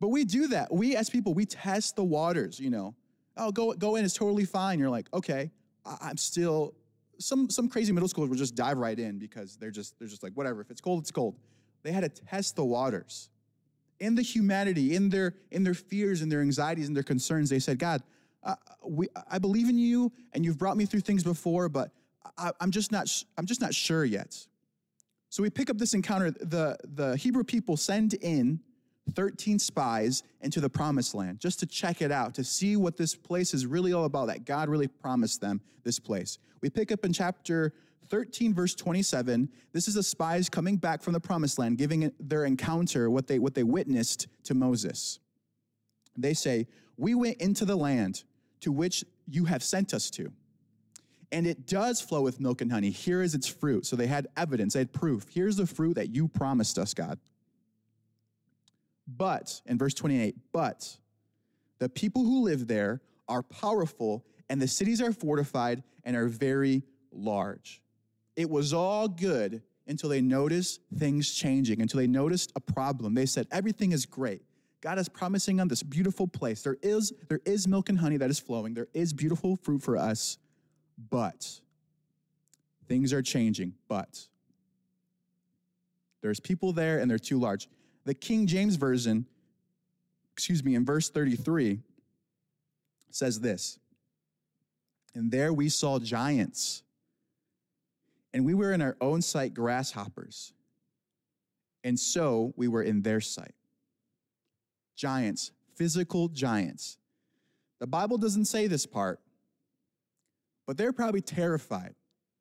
But 0.00 0.08
we 0.08 0.24
do 0.24 0.48
that. 0.48 0.72
We 0.72 0.96
as 0.96 1.10
people, 1.10 1.34
we 1.34 1.46
test 1.46 1.96
the 1.96 2.04
waters, 2.04 2.60
you 2.60 2.70
know. 2.70 2.94
Oh, 3.36 3.52
go 3.52 3.72
go 3.74 3.96
in, 3.96 4.04
it's 4.04 4.14
totally 4.14 4.44
fine. 4.44 4.78
You're 4.78 4.90
like, 4.90 5.06
okay, 5.12 5.50
I, 5.84 6.10
am 6.10 6.16
still 6.16 6.74
some 7.18 7.48
some 7.50 7.68
crazy 7.68 7.92
middle 7.92 8.08
schoolers 8.08 8.28
will 8.28 8.36
just 8.36 8.54
dive 8.54 8.78
right 8.78 8.98
in 8.98 9.18
because 9.18 9.56
they're 9.56 9.70
just 9.70 9.98
they're 9.98 10.08
just 10.08 10.22
like, 10.22 10.32
whatever, 10.34 10.60
if 10.60 10.70
it's 10.70 10.80
cold, 10.80 11.00
it's 11.00 11.10
cold. 11.10 11.36
They 11.82 11.92
had 11.92 12.02
to 12.02 12.08
test 12.08 12.56
the 12.56 12.64
waters. 12.64 13.28
In 13.98 14.14
the 14.14 14.22
humanity, 14.22 14.94
in 14.94 15.08
their 15.08 15.34
in 15.50 15.64
their 15.64 15.74
fears 15.74 16.22
and 16.22 16.30
their 16.30 16.40
anxieties 16.40 16.88
and 16.88 16.96
their 16.96 17.02
concerns, 17.02 17.48
they 17.48 17.58
said, 17.58 17.78
God, 17.78 18.02
uh, 18.42 18.54
we, 18.84 19.08
I 19.30 19.38
believe 19.38 19.68
in 19.68 19.78
you, 19.78 20.12
and 20.32 20.44
you've 20.44 20.58
brought 20.58 20.76
me 20.76 20.84
through 20.84 21.00
things 21.00 21.24
before, 21.24 21.68
but 21.68 21.90
I, 22.36 22.52
I'm 22.60 22.70
just 22.70 22.92
not 22.92 23.10
I'm 23.38 23.46
just 23.46 23.60
not 23.60 23.74
sure 23.74 24.04
yet. 24.04 24.36
So 25.28 25.42
we 25.42 25.50
pick 25.50 25.70
up 25.70 25.78
this 25.78 25.94
encounter. 25.94 26.30
The 26.30 26.76
the 26.84 27.16
Hebrew 27.16 27.44
people 27.44 27.76
send 27.76 28.14
in 28.14 28.60
13 29.14 29.58
spies 29.58 30.22
into 30.40 30.60
the 30.60 30.68
promised 30.68 31.14
land 31.14 31.40
just 31.40 31.60
to 31.60 31.66
check 31.66 32.02
it 32.02 32.10
out, 32.10 32.34
to 32.34 32.44
see 32.44 32.76
what 32.76 32.96
this 32.96 33.14
place 33.14 33.54
is 33.54 33.66
really 33.66 33.92
all 33.92 34.04
about, 34.04 34.26
that 34.26 34.44
God 34.44 34.68
really 34.68 34.88
promised 34.88 35.40
them 35.40 35.60
this 35.84 35.98
place. 35.98 36.38
We 36.60 36.70
pick 36.70 36.90
up 36.90 37.04
in 37.04 37.12
chapter 37.12 37.72
13, 38.08 38.54
verse 38.54 38.74
27. 38.74 39.48
This 39.72 39.88
is 39.88 39.94
the 39.94 40.02
spies 40.02 40.48
coming 40.48 40.76
back 40.76 41.02
from 41.02 41.12
the 41.12 41.20
promised 41.20 41.58
land, 41.58 41.78
giving 41.78 42.12
their 42.20 42.44
encounter, 42.44 43.10
what 43.10 43.26
they, 43.26 43.38
what 43.38 43.54
they 43.54 43.62
witnessed 43.62 44.26
to 44.44 44.54
Moses. 44.54 45.18
They 46.16 46.34
say, 46.34 46.66
We 46.96 47.14
went 47.14 47.38
into 47.38 47.64
the 47.64 47.76
land 47.76 48.24
to 48.60 48.72
which 48.72 49.04
you 49.28 49.44
have 49.44 49.62
sent 49.62 49.92
us 49.94 50.10
to. 50.10 50.32
And 51.32 51.46
it 51.46 51.66
does 51.66 52.00
flow 52.00 52.22
with 52.22 52.40
milk 52.40 52.60
and 52.60 52.70
honey. 52.70 52.90
Here 52.90 53.20
is 53.20 53.34
its 53.34 53.48
fruit. 53.48 53.84
So 53.84 53.96
they 53.96 54.06
had 54.06 54.28
evidence, 54.36 54.74
they 54.74 54.80
had 54.80 54.92
proof. 54.92 55.26
Here's 55.28 55.56
the 55.56 55.66
fruit 55.66 55.94
that 55.94 56.14
you 56.14 56.28
promised 56.28 56.78
us, 56.78 56.94
God. 56.94 57.18
But, 59.06 59.60
in 59.66 59.78
verse 59.78 59.94
28, 59.94 60.36
but 60.52 60.96
the 61.78 61.88
people 61.88 62.24
who 62.24 62.42
live 62.42 62.66
there 62.66 63.00
are 63.28 63.42
powerful, 63.42 64.24
and 64.48 64.60
the 64.60 64.68
cities 64.68 65.00
are 65.00 65.12
fortified 65.12 65.82
and 66.04 66.16
are 66.16 66.28
very 66.28 66.82
large. 67.12 67.82
It 68.34 68.50
was 68.50 68.72
all 68.72 69.08
good 69.08 69.62
until 69.86 70.10
they 70.10 70.20
noticed 70.20 70.80
things 70.98 71.32
changing, 71.32 71.80
until 71.80 71.98
they 71.98 72.06
noticed 72.06 72.52
a 72.56 72.60
problem. 72.60 73.14
They 73.14 73.26
said, 73.26 73.46
Everything 73.50 73.92
is 73.92 74.06
great. 74.06 74.42
God 74.80 74.98
is 74.98 75.08
promising 75.08 75.60
on 75.60 75.68
this 75.68 75.82
beautiful 75.82 76.28
place. 76.28 76.62
There 76.62 76.76
is, 76.82 77.12
there 77.28 77.40
is 77.44 77.66
milk 77.66 77.88
and 77.88 77.98
honey 77.98 78.18
that 78.18 78.30
is 78.30 78.38
flowing, 78.38 78.74
there 78.74 78.88
is 78.94 79.12
beautiful 79.12 79.56
fruit 79.56 79.82
for 79.82 79.96
us, 79.96 80.38
but 81.10 81.60
things 82.86 83.12
are 83.12 83.22
changing. 83.22 83.74
But 83.88 84.26
there's 86.20 86.40
people 86.40 86.72
there 86.72 86.98
and 86.98 87.10
they're 87.10 87.18
too 87.18 87.38
large. 87.38 87.68
The 88.06 88.14
King 88.14 88.46
James 88.46 88.76
Version, 88.76 89.26
excuse 90.32 90.64
me, 90.64 90.76
in 90.76 90.84
verse 90.84 91.10
33 91.10 91.80
says 93.10 93.40
this 93.40 93.78
And 95.14 95.30
there 95.30 95.52
we 95.52 95.68
saw 95.68 95.98
giants, 95.98 96.84
and 98.32 98.46
we 98.46 98.54
were 98.54 98.72
in 98.72 98.80
our 98.80 98.96
own 99.00 99.22
sight 99.22 99.54
grasshoppers, 99.54 100.52
and 101.82 101.98
so 101.98 102.54
we 102.56 102.68
were 102.68 102.82
in 102.84 103.02
their 103.02 103.20
sight. 103.20 103.54
Giants, 104.94 105.50
physical 105.74 106.28
giants. 106.28 106.98
The 107.80 107.88
Bible 107.88 108.18
doesn't 108.18 108.44
say 108.44 108.68
this 108.68 108.86
part, 108.86 109.20
but 110.64 110.78
they're 110.78 110.92
probably 110.92 111.22
terrified. 111.22 111.96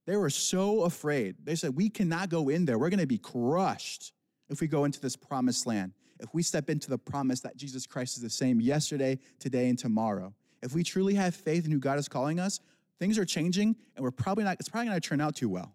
They 0.06 0.15
were 0.15 0.30
so 0.30 0.84
afraid. 0.84 1.38
They 1.43 1.56
said, 1.56 1.75
We 1.75 1.89
cannot 1.89 2.30
go 2.30 2.49
in 2.49 2.65
there. 2.65 2.78
We're 2.78 2.91
going 2.91 2.99
to 2.99 3.08
be 3.08 3.17
crushed 3.17 4.13
if 4.49 4.62
we 4.62 4.67
go 4.67 4.86
into 4.86 4.99
this 4.99 5.15
promised 5.15 5.65
land, 5.65 5.93
if 6.19 6.34
we 6.34 6.43
step 6.43 6.69
into 6.69 6.89
the 6.89 6.97
promise 6.97 7.41
that 7.41 7.58
Jesus 7.58 7.86
Christ 7.86 8.17
is 8.17 8.23
the 8.23 8.29
same 8.29 8.62
yesterday, 8.62 9.19
today, 9.39 9.69
and 9.69 9.77
tomorrow, 9.77 10.34
if 10.62 10.73
we 10.73 10.84
truly 10.84 11.15
have 11.15 11.36
faith 11.36 11.65
in 11.65 11.71
who 11.71 11.79
God 11.79 11.99
is 11.99 12.08
calling 12.08 12.39
us, 12.39 12.60
things 12.99 13.17
are 13.17 13.25
changing 13.25 13.75
and 13.95 14.03
we're 14.03 14.12
probably 14.12 14.43
not, 14.43 14.58
it's 14.60 14.69
probably 14.69 14.86
not 14.86 14.93
going 14.93 15.01
to 15.01 15.10
turn 15.10 15.21
out 15.21 15.36
too 15.36 15.49
well. 15.49 15.73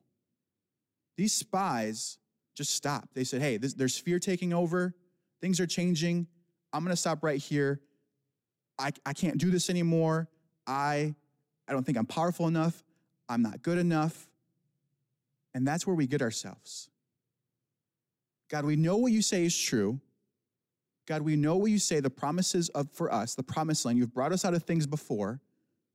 These 1.16 1.32
spies 1.32 2.18
just 2.54 2.74
stopped. 2.74 3.14
They 3.14 3.24
said, 3.24 3.42
hey, 3.42 3.56
this, 3.56 3.74
there's 3.74 3.98
fear 3.98 4.18
taking 4.18 4.52
over, 4.52 4.94
things 5.40 5.60
are 5.60 5.66
changing. 5.66 6.26
I'm 6.72 6.82
going 6.82 6.92
to 6.92 7.00
stop 7.00 7.22
right 7.22 7.38
here. 7.38 7.80
I, 8.78 8.92
I 9.04 9.12
can't 9.12 9.38
do 9.38 9.50
this 9.50 9.68
anymore. 9.68 10.28
I, 10.66 11.14
I 11.68 11.72
don't 11.72 11.84
think 11.84 11.98
I'm 11.98 12.06
powerful 12.06 12.46
enough. 12.48 12.82
I'm 13.28 13.42
not 13.42 13.62
good 13.62 13.78
enough. 13.78 14.28
And 15.54 15.66
that's 15.66 15.86
where 15.86 15.96
we 15.96 16.06
get 16.06 16.22
ourselves. 16.22 16.88
God, 18.50 18.64
we 18.64 18.76
know 18.76 18.96
what 18.96 19.12
you 19.12 19.22
say 19.22 19.44
is 19.44 19.56
true. 19.56 20.00
God, 21.06 21.22
we 21.22 21.36
know 21.36 21.56
what 21.56 21.70
you 21.70 21.78
say, 21.78 22.00
the 22.00 22.10
promises 22.10 22.68
of 22.70 22.90
for 22.92 23.12
us, 23.12 23.34
the 23.34 23.42
promised 23.42 23.84
land. 23.84 23.98
You've 23.98 24.12
brought 24.12 24.32
us 24.32 24.44
out 24.44 24.54
of 24.54 24.64
things 24.64 24.86
before. 24.86 25.40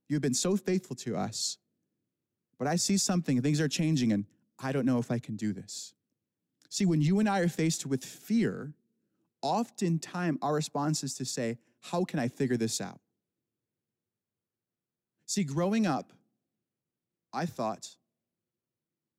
You've 0.07 0.21
been 0.21 0.33
so 0.33 0.55
faithful 0.55 0.95
to 0.97 1.15
us. 1.15 1.57
But 2.57 2.67
I 2.67 2.77
see 2.77 2.97
something, 2.97 3.41
things 3.41 3.59
are 3.59 3.67
changing, 3.67 4.13
and 4.13 4.25
I 4.59 4.71
don't 4.71 4.85
know 4.85 4.99
if 4.99 5.11
I 5.11 5.19
can 5.19 5.35
do 5.35 5.51
this. 5.51 5.93
See, 6.69 6.85
when 6.85 7.01
you 7.01 7.19
and 7.19 7.27
I 7.27 7.39
are 7.39 7.47
faced 7.47 7.85
with 7.85 8.03
fear, 8.03 8.73
oftentimes 9.41 10.39
our 10.41 10.53
response 10.53 11.03
is 11.03 11.13
to 11.15 11.25
say, 11.25 11.57
How 11.81 12.03
can 12.05 12.19
I 12.19 12.29
figure 12.29 12.57
this 12.57 12.79
out? 12.79 12.99
See, 15.25 15.43
growing 15.43 15.85
up, 15.85 16.13
I 17.33 17.45
thought 17.45 17.89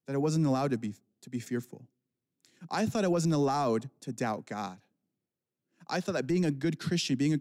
that 0.06 0.14
I 0.14 0.18
wasn't 0.18 0.46
allowed 0.46 0.70
to 0.70 0.78
be, 0.78 0.94
to 1.22 1.30
be 1.30 1.40
fearful. 1.40 1.86
I 2.70 2.86
thought 2.86 3.04
I 3.04 3.08
wasn't 3.08 3.34
allowed 3.34 3.90
to 4.00 4.12
doubt 4.12 4.46
God. 4.46 4.78
I 5.88 6.00
thought 6.00 6.12
that 6.12 6.26
being 6.26 6.44
a 6.44 6.50
good 6.50 6.78
Christian, 6.78 7.16
being 7.16 7.34
a 7.34 7.38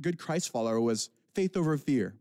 good 0.00 0.18
Christ 0.18 0.50
follower 0.50 0.80
was 0.80 1.10
faith 1.34 1.56
over 1.56 1.76
fear, 1.76 2.14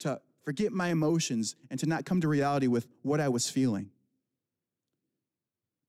to 0.00 0.20
forget 0.44 0.72
my 0.72 0.88
emotions 0.88 1.56
and 1.70 1.78
to 1.80 1.86
not 1.86 2.04
come 2.04 2.20
to 2.20 2.28
reality 2.28 2.66
with 2.66 2.86
what 3.02 3.20
I 3.20 3.28
was 3.28 3.48
feeling. 3.48 3.90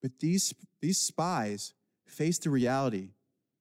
But 0.02 0.20
these, 0.20 0.54
these 0.82 0.98
spies 0.98 1.74
faced 2.06 2.44
the 2.44 2.50
reality 2.50 3.10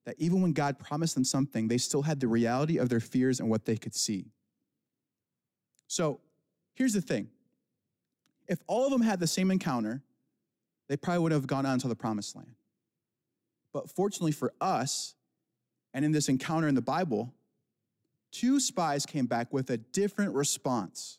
that 0.05 0.15
even 0.19 0.41
when 0.41 0.53
God 0.53 0.79
promised 0.79 1.15
them 1.15 1.25
something, 1.25 1.69
they 1.69 1.79
still 1.79 2.03
had 2.03 2.21
the 2.21 2.29
reality 2.29 2.79
of 2.79 2.89
their 2.89 3.01
fears 3.01 3.41
and 3.41 3.51
what 3.51 3.65
they 3.65 3.77
could 3.77 3.95
see. 3.95 4.27
So 5.89 6.21
here's 6.75 6.93
the 6.93 7.01
thing 7.01 7.29
if 8.49 8.61
all 8.67 8.85
of 8.85 8.93
them 8.93 9.03
had 9.03 9.19
the 9.19 9.27
same 9.27 9.51
encounter, 9.51 10.03
they 10.89 10.97
probably 10.97 11.23
would 11.23 11.33
have 11.33 11.47
gone 11.47 11.67
on 11.67 11.79
to 11.81 11.89
the 11.89 11.97
promised 11.97 12.37
land. 12.37 12.55
But 13.73 13.91
fortunately 13.91 14.33
for 14.33 14.53
us, 14.61 15.15
and 15.93 16.05
in 16.05 16.13
this 16.13 16.29
encounter 16.29 16.69
in 16.69 16.75
the 16.75 16.83
Bible, 16.83 17.33
two 18.31 18.61
spies 18.61 19.07
came 19.07 19.27
back 19.27 19.53
with 19.53 19.71
a 19.71 19.77
different 19.77 20.35
response. 20.35 21.19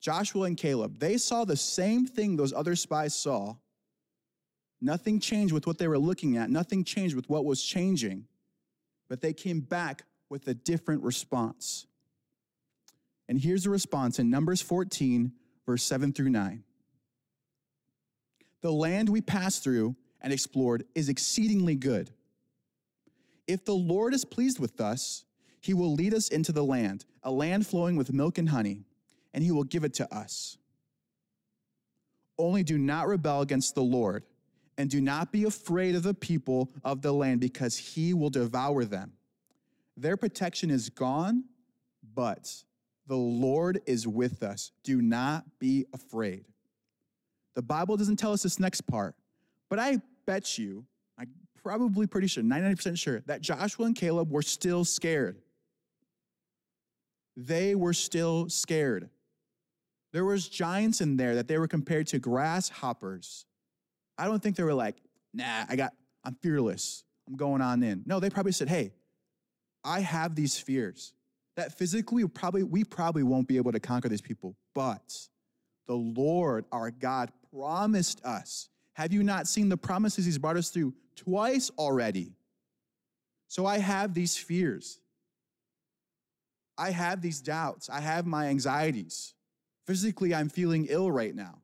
Joshua 0.00 0.44
and 0.44 0.56
Caleb, 0.56 0.98
they 0.98 1.16
saw 1.16 1.44
the 1.44 1.56
same 1.56 2.06
thing 2.06 2.36
those 2.36 2.52
other 2.52 2.74
spies 2.74 3.14
saw. 3.14 3.54
Nothing 4.80 5.20
changed 5.20 5.54
with 5.54 5.66
what 5.66 5.78
they 5.78 5.86
were 5.86 5.98
looking 5.98 6.36
at, 6.36 6.50
nothing 6.50 6.82
changed 6.82 7.14
with 7.14 7.28
what 7.28 7.44
was 7.44 7.62
changing, 7.62 8.26
but 9.08 9.20
they 9.20 9.32
came 9.32 9.60
back 9.60 10.02
with 10.28 10.48
a 10.48 10.54
different 10.54 11.02
response. 11.04 11.86
And 13.28 13.40
here's 13.40 13.64
the 13.64 13.70
response 13.70 14.18
in 14.18 14.28
Numbers 14.28 14.60
14, 14.60 15.32
verse 15.64 15.84
7 15.84 16.12
through 16.12 16.30
9. 16.30 16.64
The 18.62 18.72
land 18.72 19.08
we 19.08 19.20
passed 19.20 19.62
through 19.62 19.96
and 20.20 20.32
explored 20.32 20.84
is 20.94 21.08
exceedingly 21.08 21.74
good. 21.74 22.10
If 23.46 23.64
the 23.64 23.74
Lord 23.74 24.14
is 24.14 24.24
pleased 24.24 24.58
with 24.58 24.80
us, 24.80 25.24
he 25.60 25.74
will 25.74 25.92
lead 25.92 26.14
us 26.14 26.28
into 26.28 26.52
the 26.52 26.64
land, 26.64 27.04
a 27.22 27.30
land 27.30 27.66
flowing 27.66 27.96
with 27.96 28.12
milk 28.12 28.38
and 28.38 28.48
honey, 28.48 28.84
and 29.34 29.44
he 29.44 29.50
will 29.50 29.64
give 29.64 29.84
it 29.84 29.94
to 29.94 30.14
us. 30.14 30.58
Only 32.38 32.62
do 32.62 32.78
not 32.78 33.08
rebel 33.08 33.40
against 33.42 33.74
the 33.74 33.82
Lord, 33.82 34.24
and 34.78 34.88
do 34.88 35.00
not 35.00 35.32
be 35.32 35.44
afraid 35.44 35.94
of 35.94 36.02
the 36.02 36.14
people 36.14 36.72
of 36.84 37.02
the 37.02 37.12
land, 37.12 37.40
because 37.40 37.76
he 37.76 38.14
will 38.14 38.30
devour 38.30 38.84
them. 38.84 39.12
Their 39.96 40.16
protection 40.16 40.70
is 40.70 40.88
gone, 40.88 41.44
but 42.14 42.64
the 43.06 43.16
Lord 43.16 43.80
is 43.86 44.06
with 44.06 44.42
us. 44.42 44.70
Do 44.82 45.02
not 45.02 45.44
be 45.58 45.86
afraid. 45.92 46.46
The 47.54 47.62
Bible 47.62 47.96
doesn't 47.96 48.16
tell 48.16 48.32
us 48.32 48.42
this 48.42 48.58
next 48.58 48.82
part, 48.82 49.14
but 49.68 49.78
I 49.78 50.00
bet 50.26 50.58
you, 50.58 50.84
I'm 51.18 51.28
probably 51.62 52.06
pretty 52.06 52.26
sure, 52.26 52.42
99% 52.42 52.98
sure, 52.98 53.22
that 53.26 53.40
Joshua 53.40 53.86
and 53.86 53.96
Caleb 53.96 54.30
were 54.30 54.42
still 54.42 54.84
scared. 54.84 55.38
They 57.36 57.74
were 57.74 57.92
still 57.92 58.48
scared. 58.48 59.08
There 60.12 60.24
was 60.24 60.48
giants 60.48 61.00
in 61.00 61.16
there 61.16 61.36
that 61.36 61.48
they 61.48 61.58
were 61.58 61.68
compared 61.68 62.06
to 62.08 62.18
grasshoppers. 62.18 63.46
I 64.18 64.26
don't 64.26 64.42
think 64.42 64.56
they 64.56 64.62
were 64.62 64.74
like, 64.74 64.96
nah, 65.32 65.64
I 65.68 65.76
got, 65.76 65.94
I'm 66.24 66.36
fearless. 66.42 67.04
I'm 67.26 67.36
going 67.36 67.62
on 67.62 67.82
in. 67.82 68.02
No, 68.04 68.20
they 68.20 68.28
probably 68.28 68.52
said, 68.52 68.68
hey, 68.68 68.92
I 69.84 70.00
have 70.00 70.34
these 70.34 70.58
fears 70.58 71.14
that 71.56 71.76
physically 71.78 72.26
probably 72.26 72.62
we 72.62 72.84
probably 72.84 73.22
won't 73.22 73.48
be 73.48 73.56
able 73.56 73.72
to 73.72 73.80
conquer 73.80 74.08
these 74.08 74.20
people, 74.20 74.56
but 74.74 75.28
the 75.86 75.94
Lord 75.94 76.64
our 76.72 76.90
God 76.90 77.30
promised 77.52 78.24
us. 78.24 78.68
Have 78.94 79.12
you 79.12 79.22
not 79.22 79.46
seen 79.46 79.68
the 79.68 79.76
promises 79.76 80.24
he's 80.24 80.38
brought 80.38 80.56
us 80.56 80.70
through 80.70 80.94
twice 81.16 81.70
already? 81.78 82.32
So 83.48 83.66
I 83.66 83.78
have 83.78 84.14
these 84.14 84.36
fears. 84.36 84.98
I 86.78 86.90
have 86.90 87.20
these 87.20 87.40
doubts. 87.40 87.90
I 87.90 88.00
have 88.00 88.26
my 88.26 88.46
anxieties. 88.46 89.34
Physically, 89.86 90.34
I'm 90.34 90.48
feeling 90.48 90.86
ill 90.88 91.10
right 91.10 91.34
now. 91.34 91.58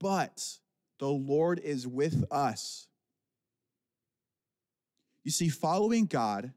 But 0.00 0.42
the 0.98 1.08
Lord 1.08 1.60
is 1.60 1.86
with 1.86 2.24
us. 2.30 2.86
You 5.24 5.30
see, 5.30 5.48
following 5.48 6.06
God 6.06 6.52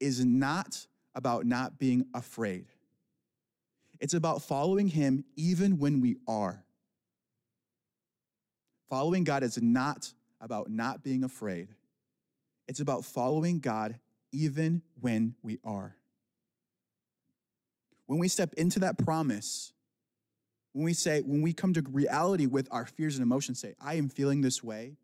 is 0.00 0.24
not 0.24 0.86
about 1.14 1.46
not 1.46 1.78
being 1.78 2.06
afraid. 2.14 2.66
It's 4.00 4.14
about 4.14 4.42
following 4.42 4.88
Him 4.88 5.24
even 5.36 5.78
when 5.78 6.00
we 6.00 6.16
are. 6.26 6.63
Following 8.88 9.24
God 9.24 9.42
is 9.42 9.60
not 9.60 10.12
about 10.40 10.70
not 10.70 11.02
being 11.02 11.24
afraid, 11.24 11.68
it's 12.68 12.80
about 12.80 13.04
following 13.04 13.60
God 13.60 13.98
even 14.32 14.82
when 15.00 15.34
we 15.42 15.58
are. 15.64 15.96
When 18.06 18.18
we 18.18 18.28
step 18.28 18.52
into 18.54 18.80
that 18.80 18.98
promise, 18.98 19.72
when 20.72 20.84
we 20.84 20.92
say, 20.92 21.20
when 21.20 21.40
we 21.40 21.52
come 21.52 21.72
to 21.74 21.82
reality 21.90 22.46
with 22.46 22.68
our 22.70 22.84
fears 22.84 23.16
and 23.16 23.22
emotions, 23.22 23.60
say, 23.60 23.74
I 23.80 23.94
am 23.94 24.08
feeling 24.08 24.40
this 24.40 24.62
way. 24.62 24.96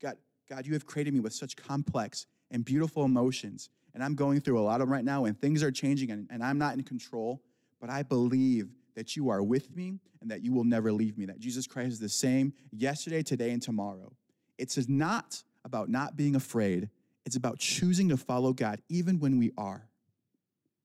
God, 0.00 0.16
God, 0.48 0.66
you 0.66 0.72
have 0.74 0.86
created 0.86 1.12
me 1.12 1.20
with 1.20 1.32
such 1.32 1.56
complex 1.56 2.26
and 2.50 2.64
beautiful 2.64 3.04
emotions 3.04 3.68
and 3.98 4.04
I'm 4.04 4.14
going 4.14 4.40
through 4.40 4.60
a 4.60 4.62
lot 4.62 4.80
of 4.80 4.86
them 4.86 4.92
right 4.92 5.04
now, 5.04 5.24
and 5.24 5.36
things 5.36 5.60
are 5.60 5.72
changing, 5.72 6.12
and, 6.12 6.28
and 6.30 6.40
I'm 6.40 6.56
not 6.56 6.74
in 6.74 6.84
control, 6.84 7.42
but 7.80 7.90
I 7.90 8.04
believe 8.04 8.68
that 8.98 9.14
you 9.14 9.28
are 9.28 9.44
with 9.44 9.76
me 9.76 9.94
and 10.20 10.28
that 10.28 10.42
you 10.42 10.52
will 10.52 10.64
never 10.64 10.90
leave 10.90 11.16
me, 11.16 11.24
that 11.24 11.38
Jesus 11.38 11.68
Christ 11.68 11.92
is 11.92 12.00
the 12.00 12.08
same 12.08 12.52
yesterday, 12.72 13.22
today, 13.22 13.52
and 13.52 13.62
tomorrow. 13.62 14.12
It's 14.58 14.88
not 14.88 15.40
about 15.64 15.88
not 15.88 16.16
being 16.16 16.34
afraid, 16.34 16.90
it's 17.24 17.36
about 17.36 17.60
choosing 17.60 18.08
to 18.08 18.16
follow 18.16 18.52
God 18.52 18.82
even 18.88 19.20
when 19.20 19.38
we 19.38 19.52
are. 19.56 19.88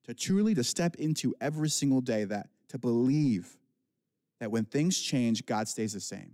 To 0.04 0.14
truly 0.14 0.54
to 0.54 0.64
step 0.64 0.96
into 0.98 1.34
every 1.42 1.70
single 1.70 2.02
day 2.02 2.24
that 2.26 2.50
to 2.68 2.78
believe 2.78 3.58
that 4.40 4.52
when 4.52 4.66
things 4.66 5.00
change, 5.00 5.48
God 5.48 5.68
stays 5.68 5.94
the 5.94 6.00
same. 6.00 6.34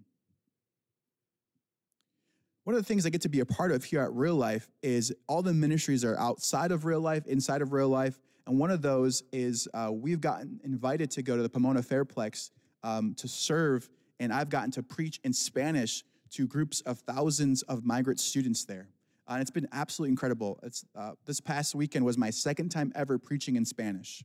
One 2.65 2.75
of 2.75 2.81
the 2.81 2.85
things 2.85 3.05
I 3.05 3.09
get 3.09 3.21
to 3.21 3.29
be 3.29 3.39
a 3.39 3.45
part 3.45 3.71
of 3.71 3.85
here 3.85 4.01
at 4.01 4.11
Real 4.11 4.35
Life 4.35 4.67
is 4.83 5.13
all 5.29 5.41
the 5.41 5.53
ministries 5.53 6.03
are 6.03 6.17
outside 6.17 6.73
of 6.73 6.83
real 6.83 6.99
life, 6.99 7.25
inside 7.25 7.61
of 7.61 7.71
real 7.71 7.87
life. 7.87 8.19
And 8.49 8.57
one 8.57 8.71
of 8.71 8.81
those 8.81 9.21
is 9.31 9.67
uh, 9.75 9.91
we've 9.93 10.19
gotten 10.19 10.59
invited 10.63 11.11
to 11.11 11.21
go 11.21 11.37
to 11.37 11.43
the 11.43 11.49
Pomona 11.49 11.83
Fairplex 11.83 12.49
um, 12.83 13.13
to 13.13 13.27
serve, 13.27 13.87
and 14.19 14.33
I've 14.33 14.49
gotten 14.49 14.71
to 14.71 14.81
preach 14.81 15.19
in 15.23 15.33
Spanish 15.33 16.03
to 16.31 16.47
groups 16.47 16.81
of 16.81 16.97
thousands 16.97 17.61
of 17.63 17.85
migrant 17.85 18.19
students 18.19 18.65
there. 18.65 18.89
Uh, 19.27 19.33
and 19.33 19.41
it's 19.41 19.51
been 19.51 19.67
absolutely 19.71 20.09
incredible. 20.09 20.59
It's, 20.63 20.83
uh, 20.95 21.11
this 21.27 21.39
past 21.39 21.75
weekend 21.75 22.03
was 22.03 22.17
my 22.17 22.31
second 22.31 22.69
time 22.69 22.91
ever 22.95 23.19
preaching 23.19 23.55
in 23.55 23.65
Spanish. 23.65 24.23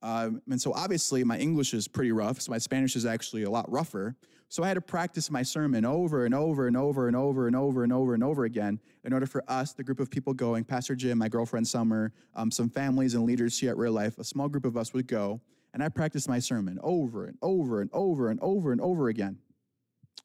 Um, 0.00 0.40
and 0.48 0.62
so 0.62 0.72
obviously 0.72 1.24
my 1.24 1.36
English 1.36 1.74
is 1.74 1.88
pretty 1.88 2.12
rough, 2.12 2.40
so 2.40 2.52
my 2.52 2.58
Spanish 2.58 2.94
is 2.94 3.04
actually 3.04 3.42
a 3.42 3.50
lot 3.50 3.68
rougher. 3.68 4.14
So 4.50 4.64
I 4.64 4.68
had 4.68 4.74
to 4.74 4.80
practice 4.80 5.30
my 5.30 5.44
sermon 5.44 5.84
over 5.84 6.24
and 6.24 6.34
over 6.34 6.66
and 6.66 6.76
over 6.76 7.06
and 7.06 7.14
over 7.14 7.46
and 7.46 7.54
over 7.54 7.84
and 7.84 7.92
over 7.92 8.14
and 8.14 8.24
over 8.24 8.44
again 8.46 8.80
in 9.04 9.12
order 9.12 9.24
for 9.24 9.44
us, 9.46 9.72
the 9.74 9.84
group 9.84 10.00
of 10.00 10.10
people 10.10 10.34
going, 10.34 10.64
Pastor 10.64 10.96
Jim, 10.96 11.18
my 11.18 11.28
girlfriend 11.28 11.68
Summer, 11.68 12.12
um, 12.34 12.50
some 12.50 12.68
families 12.68 13.14
and 13.14 13.24
leaders 13.24 13.56
here 13.56 13.70
at 13.70 13.76
Real 13.76 13.92
Life, 13.92 14.18
a 14.18 14.24
small 14.24 14.48
group 14.48 14.64
of 14.64 14.76
us 14.76 14.92
would 14.92 15.06
go, 15.06 15.40
and 15.72 15.84
I 15.84 15.88
practiced 15.88 16.28
my 16.28 16.40
sermon 16.40 16.80
over 16.82 17.26
and 17.26 17.38
over 17.40 17.80
and 17.80 17.90
over 17.92 18.28
and 18.28 18.40
over 18.42 18.72
and 18.72 18.80
over 18.80 19.08
again. 19.08 19.38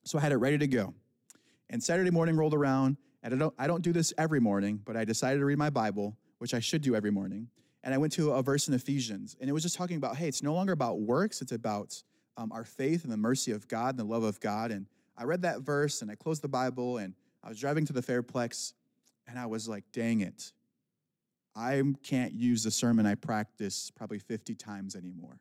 So 0.05 0.17
I 0.17 0.21
had 0.21 0.31
it 0.31 0.37
ready 0.37 0.57
to 0.57 0.67
go. 0.67 0.95
And 1.69 1.83
Saturday 1.83 2.09
morning 2.09 2.35
rolled 2.35 2.55
around, 2.55 2.97
and 3.21 3.31
I 3.31 3.37
don't, 3.37 3.53
I 3.59 3.67
don't 3.67 3.83
do 3.83 3.93
this 3.93 4.11
every 4.17 4.39
morning, 4.39 4.81
but 4.83 4.97
I 4.97 5.05
decided 5.05 5.37
to 5.37 5.45
read 5.45 5.59
my 5.59 5.69
Bible, 5.69 6.17
which 6.39 6.55
I 6.55 6.59
should 6.59 6.81
do 6.81 6.95
every 6.95 7.11
morning. 7.11 7.47
And 7.83 7.93
I 7.93 7.99
went 7.99 8.11
to 8.13 8.31
a 8.31 8.41
verse 8.41 8.67
in 8.67 8.73
Ephesians, 8.73 9.35
and 9.39 9.47
it 9.47 9.53
was 9.53 9.61
just 9.61 9.75
talking 9.75 9.97
about, 9.97 10.15
hey, 10.15 10.27
it's 10.27 10.41
no 10.41 10.55
longer 10.55 10.73
about 10.73 10.99
works, 11.01 11.43
it's 11.43 11.51
about 11.51 12.01
um, 12.37 12.51
our 12.51 12.63
faith 12.63 13.03
and 13.03 13.11
the 13.11 13.17
mercy 13.17 13.51
of 13.51 13.67
God 13.67 13.91
and 13.91 13.99
the 13.99 14.11
love 14.11 14.23
of 14.23 14.39
God. 14.39 14.71
And 14.71 14.87
I 15.17 15.23
read 15.23 15.43
that 15.43 15.61
verse 15.61 16.01
and 16.01 16.11
I 16.11 16.15
closed 16.15 16.41
the 16.41 16.47
Bible 16.47 16.97
and 16.97 17.13
I 17.43 17.49
was 17.49 17.59
driving 17.59 17.85
to 17.85 17.93
the 17.93 18.01
Fairplex 18.01 18.73
and 19.27 19.39
I 19.39 19.45
was 19.45 19.67
like, 19.67 19.83
dang 19.91 20.21
it. 20.21 20.51
I 21.55 21.81
can't 22.03 22.33
use 22.33 22.63
the 22.63 22.71
sermon 22.71 23.05
I 23.05 23.15
practice 23.15 23.91
probably 23.95 24.19
50 24.19 24.55
times 24.55 24.95
anymore. 24.95 25.39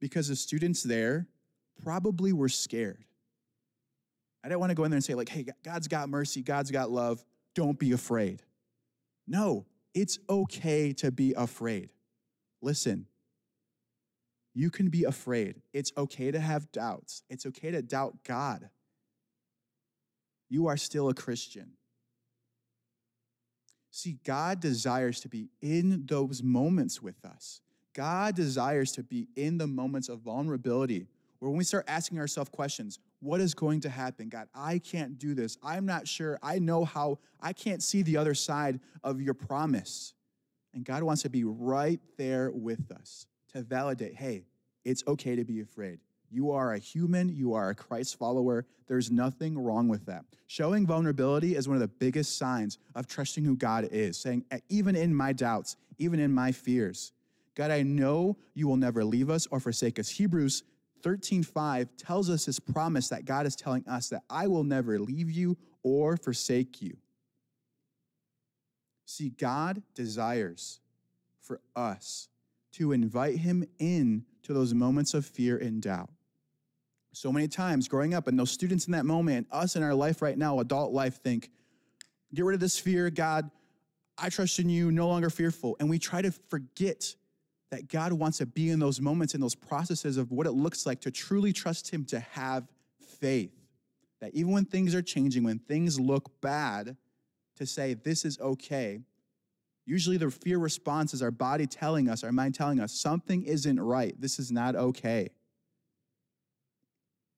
Because 0.00 0.28
the 0.28 0.36
students 0.36 0.82
there 0.82 1.28
probably 1.82 2.32
were 2.32 2.48
scared. 2.48 3.04
I 4.42 4.48
didn't 4.48 4.60
want 4.60 4.70
to 4.70 4.74
go 4.74 4.84
in 4.84 4.90
there 4.90 4.96
and 4.96 5.04
say, 5.04 5.14
like, 5.14 5.28
hey, 5.28 5.46
God's 5.62 5.88
got 5.88 6.08
mercy, 6.08 6.42
God's 6.42 6.70
got 6.70 6.90
love, 6.90 7.24
don't 7.54 7.78
be 7.78 7.92
afraid. 7.92 8.42
No, 9.26 9.64
it's 9.94 10.18
okay 10.28 10.92
to 10.94 11.10
be 11.10 11.32
afraid. 11.34 11.90
Listen, 12.60 13.06
you 14.54 14.70
can 14.70 14.88
be 14.88 15.04
afraid. 15.04 15.60
It's 15.72 15.92
okay 15.96 16.30
to 16.30 16.38
have 16.38 16.70
doubts. 16.70 17.22
It's 17.28 17.44
okay 17.46 17.72
to 17.72 17.82
doubt 17.82 18.18
God. 18.24 18.70
You 20.48 20.68
are 20.68 20.76
still 20.76 21.08
a 21.08 21.14
Christian. 21.14 21.72
See, 23.90 24.18
God 24.24 24.60
desires 24.60 25.20
to 25.20 25.28
be 25.28 25.48
in 25.60 26.06
those 26.06 26.42
moments 26.42 27.02
with 27.02 27.24
us. 27.24 27.60
God 27.94 28.34
desires 28.34 28.92
to 28.92 29.02
be 29.02 29.28
in 29.36 29.58
the 29.58 29.66
moments 29.66 30.08
of 30.08 30.20
vulnerability 30.20 31.06
where 31.38 31.50
when 31.50 31.58
we 31.58 31.64
start 31.64 31.84
asking 31.88 32.18
ourselves 32.18 32.50
questions, 32.50 32.98
what 33.20 33.40
is 33.40 33.54
going 33.54 33.80
to 33.80 33.88
happen? 33.88 34.28
God, 34.28 34.48
I 34.54 34.78
can't 34.78 35.18
do 35.18 35.34
this. 35.34 35.58
I'm 35.62 35.84
not 35.84 36.08
sure. 36.08 36.38
I 36.42 36.58
know 36.58 36.84
how, 36.84 37.18
I 37.40 37.52
can't 37.52 37.82
see 37.82 38.02
the 38.02 38.16
other 38.16 38.34
side 38.34 38.80
of 39.02 39.20
your 39.20 39.34
promise. 39.34 40.14
And 40.72 40.84
God 40.84 41.02
wants 41.02 41.22
to 41.22 41.28
be 41.28 41.44
right 41.44 42.00
there 42.16 42.50
with 42.50 42.90
us 42.90 43.26
to 43.54 43.62
validate 43.62 44.14
hey, 44.14 44.44
it's 44.84 45.02
okay 45.06 45.36
to 45.36 45.44
be 45.44 45.60
afraid. 45.60 45.98
You 46.30 46.50
are 46.50 46.74
a 46.74 46.78
human, 46.78 47.34
you 47.34 47.54
are 47.54 47.70
a 47.70 47.74
Christ 47.74 48.18
follower. 48.18 48.66
There's 48.88 49.10
nothing 49.10 49.56
wrong 49.58 49.88
with 49.88 50.04
that. 50.06 50.24
Showing 50.46 50.86
vulnerability 50.86 51.54
is 51.54 51.68
one 51.68 51.76
of 51.76 51.80
the 51.80 51.88
biggest 51.88 52.36
signs 52.36 52.78
of 52.94 53.06
trusting 53.06 53.44
who 53.44 53.56
God 53.56 53.88
is, 53.92 54.16
saying, 54.16 54.44
even 54.68 54.96
in 54.96 55.14
my 55.14 55.32
doubts, 55.32 55.76
even 55.98 56.18
in 56.18 56.32
my 56.32 56.50
fears, 56.50 57.12
God, 57.54 57.70
I 57.70 57.82
know 57.82 58.36
you 58.54 58.66
will 58.66 58.76
never 58.76 59.04
leave 59.04 59.30
us 59.30 59.46
or 59.46 59.60
forsake 59.60 59.98
us. 60.00 60.08
Hebrews 60.08 60.64
13:5 61.02 61.88
tells 61.96 62.28
us 62.30 62.46
this 62.46 62.58
promise 62.58 63.08
that 63.08 63.24
God 63.24 63.46
is 63.46 63.54
telling 63.54 63.86
us 63.86 64.08
that 64.08 64.22
I 64.28 64.48
will 64.48 64.64
never 64.64 64.98
leave 64.98 65.30
you 65.30 65.56
or 65.82 66.16
forsake 66.16 66.82
you. 66.82 66.96
See, 69.04 69.30
God 69.30 69.82
desires 69.94 70.80
for 71.40 71.60
us 71.76 72.28
to 72.74 72.92
invite 72.92 73.36
him 73.36 73.64
in 73.78 74.24
to 74.42 74.52
those 74.52 74.74
moments 74.74 75.14
of 75.14 75.24
fear 75.24 75.56
and 75.56 75.80
doubt. 75.80 76.10
So 77.12 77.32
many 77.32 77.46
times 77.46 77.86
growing 77.86 78.14
up, 78.14 78.26
and 78.26 78.38
those 78.38 78.50
students 78.50 78.86
in 78.86 78.92
that 78.92 79.06
moment, 79.06 79.46
us 79.52 79.76
in 79.76 79.82
our 79.82 79.94
life 79.94 80.20
right 80.20 80.36
now, 80.36 80.58
adult 80.58 80.92
life, 80.92 81.22
think, 81.22 81.50
get 82.34 82.44
rid 82.44 82.54
of 82.54 82.60
this 82.60 82.78
fear, 82.78 83.08
God, 83.10 83.50
I 84.18 84.28
trust 84.28 84.58
in 84.58 84.68
you, 84.68 84.90
no 84.90 85.08
longer 85.08 85.30
fearful. 85.30 85.76
And 85.78 85.88
we 85.88 85.98
try 85.98 86.22
to 86.22 86.32
forget 86.32 87.14
that 87.70 87.88
God 87.88 88.12
wants 88.12 88.38
to 88.38 88.46
be 88.46 88.70
in 88.70 88.78
those 88.78 89.00
moments, 89.00 89.34
in 89.34 89.40
those 89.40 89.54
processes 89.54 90.16
of 90.16 90.32
what 90.32 90.46
it 90.46 90.52
looks 90.52 90.86
like 90.86 91.00
to 91.02 91.10
truly 91.10 91.52
trust 91.52 91.90
Him, 91.90 92.04
to 92.06 92.20
have 92.20 92.68
faith. 93.20 93.52
That 94.20 94.34
even 94.34 94.52
when 94.52 94.64
things 94.64 94.94
are 94.94 95.02
changing, 95.02 95.44
when 95.44 95.58
things 95.58 95.98
look 95.98 96.40
bad, 96.40 96.96
to 97.56 97.66
say, 97.66 97.94
This 97.94 98.24
is 98.24 98.38
okay. 98.40 99.00
Usually, 99.86 100.16
the 100.16 100.30
fear 100.30 100.58
response 100.58 101.12
is 101.12 101.22
our 101.22 101.30
body 101.30 101.66
telling 101.66 102.08
us, 102.08 102.24
our 102.24 102.32
mind 102.32 102.54
telling 102.54 102.80
us, 102.80 102.92
something 102.92 103.42
isn't 103.42 103.78
right. 103.78 104.18
This 104.18 104.38
is 104.38 104.50
not 104.50 104.76
okay. 104.76 105.28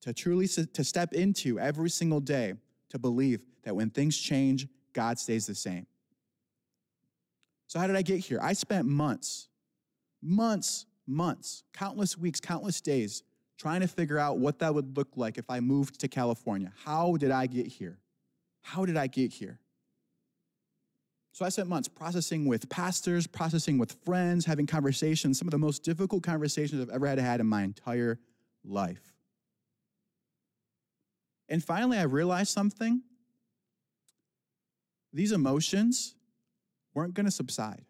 To 0.01 0.13
truly 0.13 0.47
to 0.47 0.83
step 0.83 1.13
into 1.13 1.59
every 1.59 1.89
single 1.89 2.21
day 2.21 2.53
to 2.89 2.99
believe 2.99 3.41
that 3.63 3.75
when 3.75 3.89
things 3.89 4.17
change, 4.17 4.67
God 4.93 5.19
stays 5.19 5.45
the 5.45 5.55
same. 5.55 5.85
So, 7.67 7.79
how 7.79 7.87
did 7.87 7.97
I 7.97 8.01
get 8.01 8.19
here? 8.19 8.39
I 8.41 8.53
spent 8.53 8.87
months, 8.87 9.49
months, 10.21 10.85
months, 11.05 11.63
countless 11.73 12.17
weeks, 12.17 12.39
countless 12.39 12.79
days 12.79 13.23
trying 13.57 13.81
to 13.81 13.87
figure 13.87 14.19
out 14.19 14.37
what 14.37 14.59
that 14.59 14.73
would 14.73 14.95
look 14.95 15.09
like 15.15 15.37
if 15.37 15.49
I 15.49 15.59
moved 15.59 15.99
to 15.99 16.07
California. 16.07 16.71
How 16.85 17.17
did 17.17 17.31
I 17.31 17.47
get 17.47 17.67
here? 17.67 17.97
How 18.61 18.85
did 18.85 18.95
I 18.95 19.07
get 19.07 19.33
here? 19.33 19.59
So 21.37 21.45
I 21.45 21.49
spent 21.49 21.69
months 21.69 21.87
processing 21.87 22.47
with 22.47 22.67
pastors, 22.67 23.27
processing 23.27 23.77
with 23.77 23.91
friends, 24.03 24.43
having 24.43 24.65
conversations, 24.65 25.37
some 25.37 25.47
of 25.47 25.51
the 25.51 25.59
most 25.59 25.83
difficult 25.83 26.23
conversations 26.23 26.81
I've 26.81 26.89
ever 26.89 27.05
had 27.05 27.19
had 27.19 27.39
in 27.39 27.45
my 27.45 27.61
entire 27.61 28.17
life. 28.65 29.13
And 31.47 31.63
finally, 31.63 31.99
I 31.99 32.05
realized 32.05 32.49
something. 32.49 33.03
These 35.13 35.31
emotions 35.31 36.15
weren't 36.95 37.13
going 37.13 37.27
to 37.27 37.31
subside. 37.31 37.85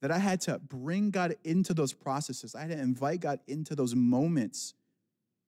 That 0.00 0.12
I 0.12 0.18
had 0.18 0.40
to 0.42 0.60
bring 0.60 1.10
God 1.10 1.34
into 1.42 1.74
those 1.74 1.92
processes. 1.92 2.54
I 2.54 2.60
had 2.60 2.70
to 2.70 2.78
invite 2.78 3.22
God 3.22 3.40
into 3.48 3.74
those 3.74 3.96
moments 3.96 4.74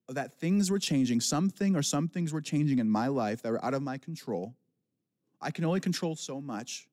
that 0.09 0.37
things 0.37 0.69
were 0.69 0.79
changing. 0.79 1.21
Something 1.21 1.77
or 1.77 1.81
some 1.81 2.09
things 2.09 2.33
were 2.33 2.41
changing 2.41 2.79
in 2.79 2.89
my 2.89 3.07
life 3.07 3.41
that 3.43 3.53
were 3.53 3.63
out 3.63 3.73
of 3.73 3.81
my 3.81 3.97
control. 3.97 4.57
I 5.43 5.51
can 5.51 5.65
only 5.65 5.79
control 5.79 6.15
so 6.15 6.41
much. 6.41 6.87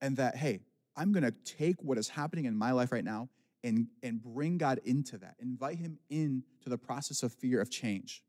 And 0.00 0.16
that, 0.16 0.36
hey, 0.36 0.60
I'm 0.96 1.12
going 1.12 1.24
to 1.24 1.30
take 1.30 1.76
what 1.82 1.96
is 1.96 2.08
happening 2.08 2.44
in 2.44 2.56
my 2.56 2.72
life 2.72 2.92
right 2.92 3.04
now 3.04 3.28
and, 3.64 3.86
and 4.02 4.22
bring 4.22 4.58
God 4.58 4.80
into 4.84 5.16
that, 5.18 5.36
invite 5.40 5.78
Him 5.78 5.98
into 6.10 6.42
the 6.66 6.78
process 6.78 7.22
of 7.22 7.32
fear 7.32 7.60
of 7.60 7.70
change. 7.70 8.22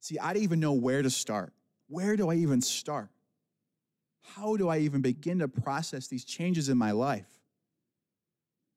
See, 0.00 0.18
I 0.18 0.32
didn't 0.32 0.44
even 0.44 0.60
know 0.60 0.72
where 0.72 1.02
to 1.02 1.10
start. 1.10 1.52
Where 1.88 2.16
do 2.16 2.30
I 2.30 2.34
even 2.34 2.60
start? 2.60 3.08
How 4.34 4.56
do 4.56 4.68
I 4.68 4.78
even 4.78 5.00
begin 5.00 5.38
to 5.40 5.48
process 5.48 6.08
these 6.08 6.24
changes 6.24 6.68
in 6.68 6.76
my 6.76 6.92
life? 6.92 7.28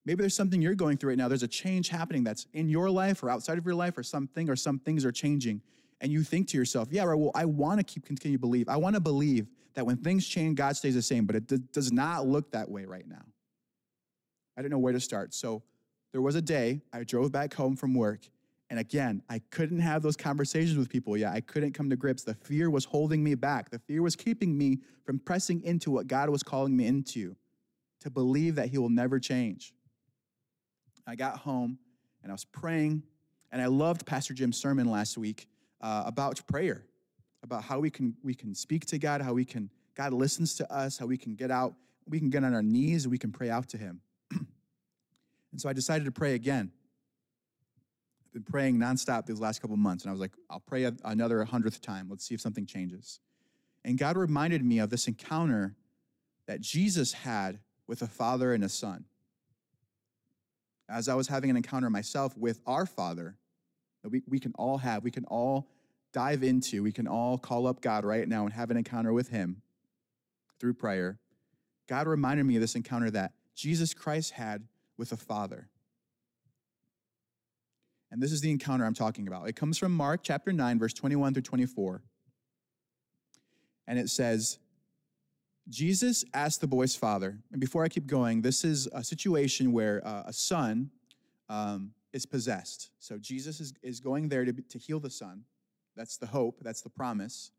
Maybe 0.06 0.22
there's 0.22 0.36
something 0.36 0.62
you're 0.62 0.76
going 0.76 0.98
through 0.98 1.10
right 1.10 1.18
now. 1.18 1.28
There's 1.28 1.44
a 1.44 1.48
change 1.48 1.90
happening 1.90 2.24
that's 2.24 2.46
in 2.54 2.70
your 2.70 2.90
life 2.90 3.24
or 3.24 3.30
outside 3.30 3.58
of 3.58 3.66
your 3.66 3.76
life, 3.76 3.98
or 3.98 4.04
something, 4.04 4.50
or 4.50 4.56
some 4.56 4.80
things 4.80 5.04
are 5.04 5.12
changing 5.12 5.62
and 6.02 6.12
you 6.12 6.24
think 6.24 6.48
to 6.50 6.58
yourself, 6.58 6.90
yeah, 6.92 7.04
right, 7.04 7.16
well, 7.16 7.32
I 7.34 7.46
want 7.46 7.80
to 7.80 7.84
keep 7.84 8.06
continue 8.06 8.38
to 8.38 8.42
believe. 8.42 8.68
I 8.68 8.78
want 8.78 8.96
to 8.96 9.00
believe 9.00 9.48
that 9.76 9.86
when 9.86 9.98
things 9.98 10.28
change, 10.28 10.58
God 10.58 10.76
stays 10.76 10.96
the 10.96 11.02
same, 11.02 11.26
but 11.26 11.36
it 11.36 11.48
d- 11.48 11.60
does 11.72 11.92
not 11.92 12.28
look 12.28 12.52
that 12.52 12.70
way 12.70 12.86
right 12.86 13.08
now. 13.08 13.24
I 14.58 14.62
didn't 14.62 14.72
know 14.72 14.80
where 14.80 14.94
to 14.94 15.00
start. 15.00 15.34
So 15.34 15.64
there 16.12 16.22
was 16.22 16.36
a 16.36 16.42
day 16.42 16.82
I 16.94 17.04
drove 17.04 17.32
back 17.32 17.54
home 17.54 17.76
from 17.76 17.94
work, 17.94 18.28
and 18.70 18.80
again, 18.80 19.22
I 19.30 19.40
couldn't 19.52 19.80
have 19.80 20.02
those 20.02 20.16
conversations 20.16 20.78
with 20.78 20.90
people 20.90 21.16
yet. 21.16 21.34
I 21.34 21.42
couldn't 21.42 21.74
come 21.74 21.90
to 21.90 21.96
grips. 21.96 22.24
The 22.24 22.34
fear 22.34 22.70
was 22.70 22.86
holding 22.86 23.24
me 23.24 23.36
back. 23.36 23.70
The 23.70 23.80
fear 23.80 24.02
was 24.02 24.16
keeping 24.16 24.58
me 24.58 24.80
from 25.06 25.20
pressing 25.20 25.62
into 25.64 25.92
what 25.92 26.08
God 26.08 26.30
was 26.30 26.42
calling 26.42 26.76
me 26.76 26.88
into, 26.88 27.36
to 28.02 28.10
believe 28.10 28.56
that 28.56 28.70
He 28.70 28.78
will 28.78 28.90
never 28.90 29.20
change. 29.20 29.74
I 31.08 31.16
got 31.16 31.38
home 31.40 31.78
and 32.24 32.32
I 32.32 32.34
was 32.34 32.46
praying, 32.46 33.04
and 33.52 33.62
I 33.62 33.68
loved 33.68 34.06
Pastor 34.06 34.34
Jim's 34.34 34.58
sermon 34.58 34.90
last 34.90 35.18
week 35.18 35.48
uh, 35.86 36.02
about 36.08 36.42
prayer, 36.48 36.84
about 37.44 37.64
how 37.64 37.80
we 37.80 37.92
can 37.92 38.16
we 38.24 38.34
can 38.34 38.56
speak 38.56 38.88
to 38.88 38.98
God, 38.98 39.22
how 39.22 39.34
we 39.34 39.46
can 39.46 39.70
God 39.96 40.14
listens 40.14 40.56
to 40.56 40.74
us, 40.74 40.98
how 40.98 41.06
we 41.06 41.16
can 41.16 41.36
get 41.36 41.52
out, 41.52 41.76
we 42.10 42.18
can 42.18 42.32
get 42.32 42.44
on 42.44 42.56
our 42.56 42.64
knees 42.64 43.08
we 43.08 43.20
can 43.20 43.32
pray 43.32 43.52
out 43.52 43.70
to 43.70 43.78
Him. 43.78 44.02
and 44.32 45.62
so 45.62 45.70
I 45.70 45.74
decided 45.74 46.06
to 46.06 46.12
pray 46.12 46.34
again. 46.34 46.72
I've 48.26 48.34
been 48.34 48.52
praying 48.52 48.78
nonstop 48.80 49.28
these 49.28 49.40
last 49.40 49.62
couple 49.62 49.78
months, 49.78 50.04
and 50.04 50.10
I 50.10 50.14
was 50.14 50.20
like, 50.20 50.32
I'll 50.50 50.60
pray 50.60 50.92
another 51.04 51.44
hundredth 51.46 51.82
time. 51.82 52.08
Let's 52.10 52.26
see 52.26 52.34
if 52.34 52.42
something 52.42 52.66
changes. 52.66 53.20
And 53.84 53.96
God 53.96 54.18
reminded 54.18 54.66
me 54.66 54.80
of 54.80 54.90
this 54.90 55.08
encounter 55.08 55.76
that 56.48 56.62
Jesus 56.62 57.14
had 57.14 57.60
with 57.86 58.02
a 58.02 58.08
father 58.08 58.56
and 58.56 58.64
a 58.64 58.70
son. 58.70 59.06
As 60.90 61.08
I 61.08 61.14
was 61.14 61.28
having 61.28 61.52
an 61.52 61.58
encounter 61.58 61.92
myself 61.92 62.36
with 62.36 62.60
our 62.66 62.88
Father, 62.88 63.38
that 64.06 64.10
we, 64.10 64.22
we 64.28 64.40
can 64.40 64.54
all 64.56 64.78
have, 64.78 65.04
we 65.04 65.10
can 65.10 65.26
all 65.26 65.68
dive 66.16 66.44
into, 66.44 66.82
we 66.82 66.94
can 66.94 67.10
all 67.10 67.38
call 67.38 67.68
up 67.68 67.82
God 67.82 68.06
right 68.06 68.26
now 68.26 68.46
and 68.46 68.54
have 68.54 68.72
an 68.72 68.78
encounter 68.78 69.12
with 69.12 69.28
Him 69.28 69.62
through 70.62 70.74
prayer. 70.74 71.20
God 71.88 72.08
reminded 72.08 72.46
me 72.46 72.56
of 72.56 72.62
this 72.62 72.76
encounter 72.76 73.12
that 73.12 73.34
Jesus 73.54 73.94
Christ 73.94 74.32
had 74.32 74.64
with 74.98 75.10
the 75.10 75.18
Father. 75.18 75.68
And 78.10 78.24
this 78.24 78.32
is 78.32 78.40
the 78.40 78.50
encounter 78.50 78.86
I'm 78.86 78.94
talking 78.94 79.28
about. 79.28 79.50
It 79.50 79.58
comes 79.58 79.78
from 79.78 79.92
Mark 79.92 80.22
chapter 80.24 80.54
9, 80.54 80.80
verse 80.80 80.94
21 80.94 81.34
through 81.34 81.44
24. 81.44 82.02
And 83.86 84.00
it 84.00 84.08
says, 84.10 84.58
Jesus 85.68 86.24
asked 86.34 86.62
the 86.62 86.68
boy's 86.68 86.96
father, 86.96 87.40
and 87.52 87.60
before 87.60 87.84
I 87.84 87.90
keep 87.90 88.08
going, 88.08 88.42
this 88.42 88.64
is 88.64 88.88
a 88.94 89.04
situation 89.04 89.74
where 89.74 90.02
uh, 90.08 90.24
a 90.28 90.34
son 90.34 90.92
um, 91.50 91.92
is 92.14 92.26
possessed. 92.26 92.92
So 93.00 93.18
Jesus 93.18 93.60
is, 93.60 93.74
is 93.84 94.00
going 94.00 94.30
there 94.30 94.46
to, 94.46 94.54
to 94.54 94.78
heal 94.78 95.02
the 95.02 95.10
son. 95.10 95.44
That's 95.96 96.18
the 96.18 96.26
hope, 96.26 96.60
that's 96.62 96.82
the 96.82 96.90
promise. 96.90 97.52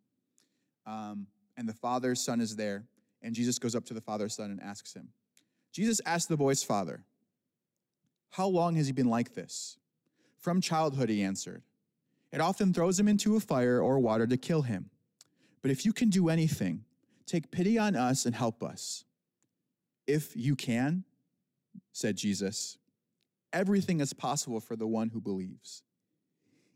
Um, 0.87 1.27
and 1.57 1.69
the 1.69 1.73
father's 1.73 2.21
son 2.21 2.41
is 2.41 2.57
there, 2.57 2.85
and 3.23 3.35
Jesus 3.35 3.59
goes 3.59 3.75
up 3.75 3.85
to 3.87 3.95
the 3.95 4.01
father's 4.01 4.35
son 4.35 4.51
and 4.51 4.61
asks 4.61 4.95
him. 4.95 5.09
Jesus 5.73 6.01
asked 6.07 6.29
the 6.29 6.37
boy's 6.37 6.63
father, 6.63 7.05
How 8.31 8.47
long 8.47 8.77
has 8.77 8.87
he 8.87 8.93
been 8.93 9.09
like 9.09 9.35
this? 9.35 9.79
From 10.39 10.61
childhood, 10.61 11.09
he 11.09 11.23
answered. 11.23 11.63
It 12.33 12.41
often 12.41 12.73
throws 12.73 13.01
him 13.01 13.09
into 13.09 13.37
a 13.37 13.41
fire 13.41 13.81
or 13.81 13.99
water 13.99 14.27
to 14.27 14.37
kill 14.37 14.63
him. 14.63 14.91
But 15.63 15.71
if 15.71 15.85
you 15.85 15.93
can 15.93 16.11
do 16.11 16.29
anything, 16.29 16.85
take 17.25 17.51
pity 17.51 17.79
on 17.79 17.97
us 17.97 18.27
and 18.27 18.35
help 18.35 18.63
us. 18.63 19.05
If 20.07 20.37
you 20.37 20.55
can, 20.55 21.05
said 21.93 22.17
Jesus, 22.17 22.79
Everything 23.53 24.01
is 24.01 24.13
possible 24.13 24.61
for 24.61 24.77
the 24.77 24.87
one 24.87 25.09
who 25.09 25.21
believes. 25.21 25.83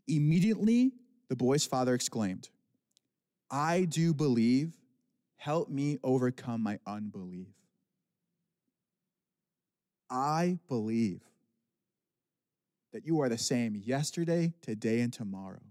Immediately, 0.07 0.93
the 1.31 1.35
boy's 1.37 1.65
father 1.65 1.93
exclaimed, 1.93 2.49
I 3.49 3.85
do 3.85 4.13
believe. 4.13 4.73
Help 5.37 5.69
me 5.69 5.97
overcome 6.03 6.61
my 6.61 6.77
unbelief. 6.85 7.47
I 10.09 10.59
believe 10.67 11.21
that 12.91 13.05
you 13.05 13.21
are 13.21 13.29
the 13.29 13.37
same 13.37 13.81
yesterday, 13.81 14.51
today, 14.61 14.99
and 14.99 15.13
tomorrow. 15.13 15.61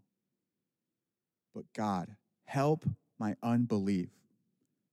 But 1.55 1.71
God, 1.77 2.17
help 2.45 2.87
my 3.19 3.37
unbelief. 3.43 4.09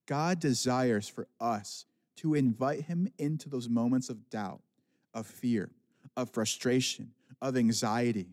God 0.06 0.42
desires 0.42 1.08
for 1.08 1.30
us 1.40 1.86
to 2.18 2.34
invite 2.34 2.82
him 2.82 3.08
into 3.18 3.48
those 3.48 3.70
moments 3.70 4.10
of 4.10 4.30
doubt, 4.30 4.60
of 5.14 5.28
fear, 5.28 5.70
of 6.18 6.30
frustration, 6.30 7.12
of 7.42 7.56
anxiety. 7.56 8.28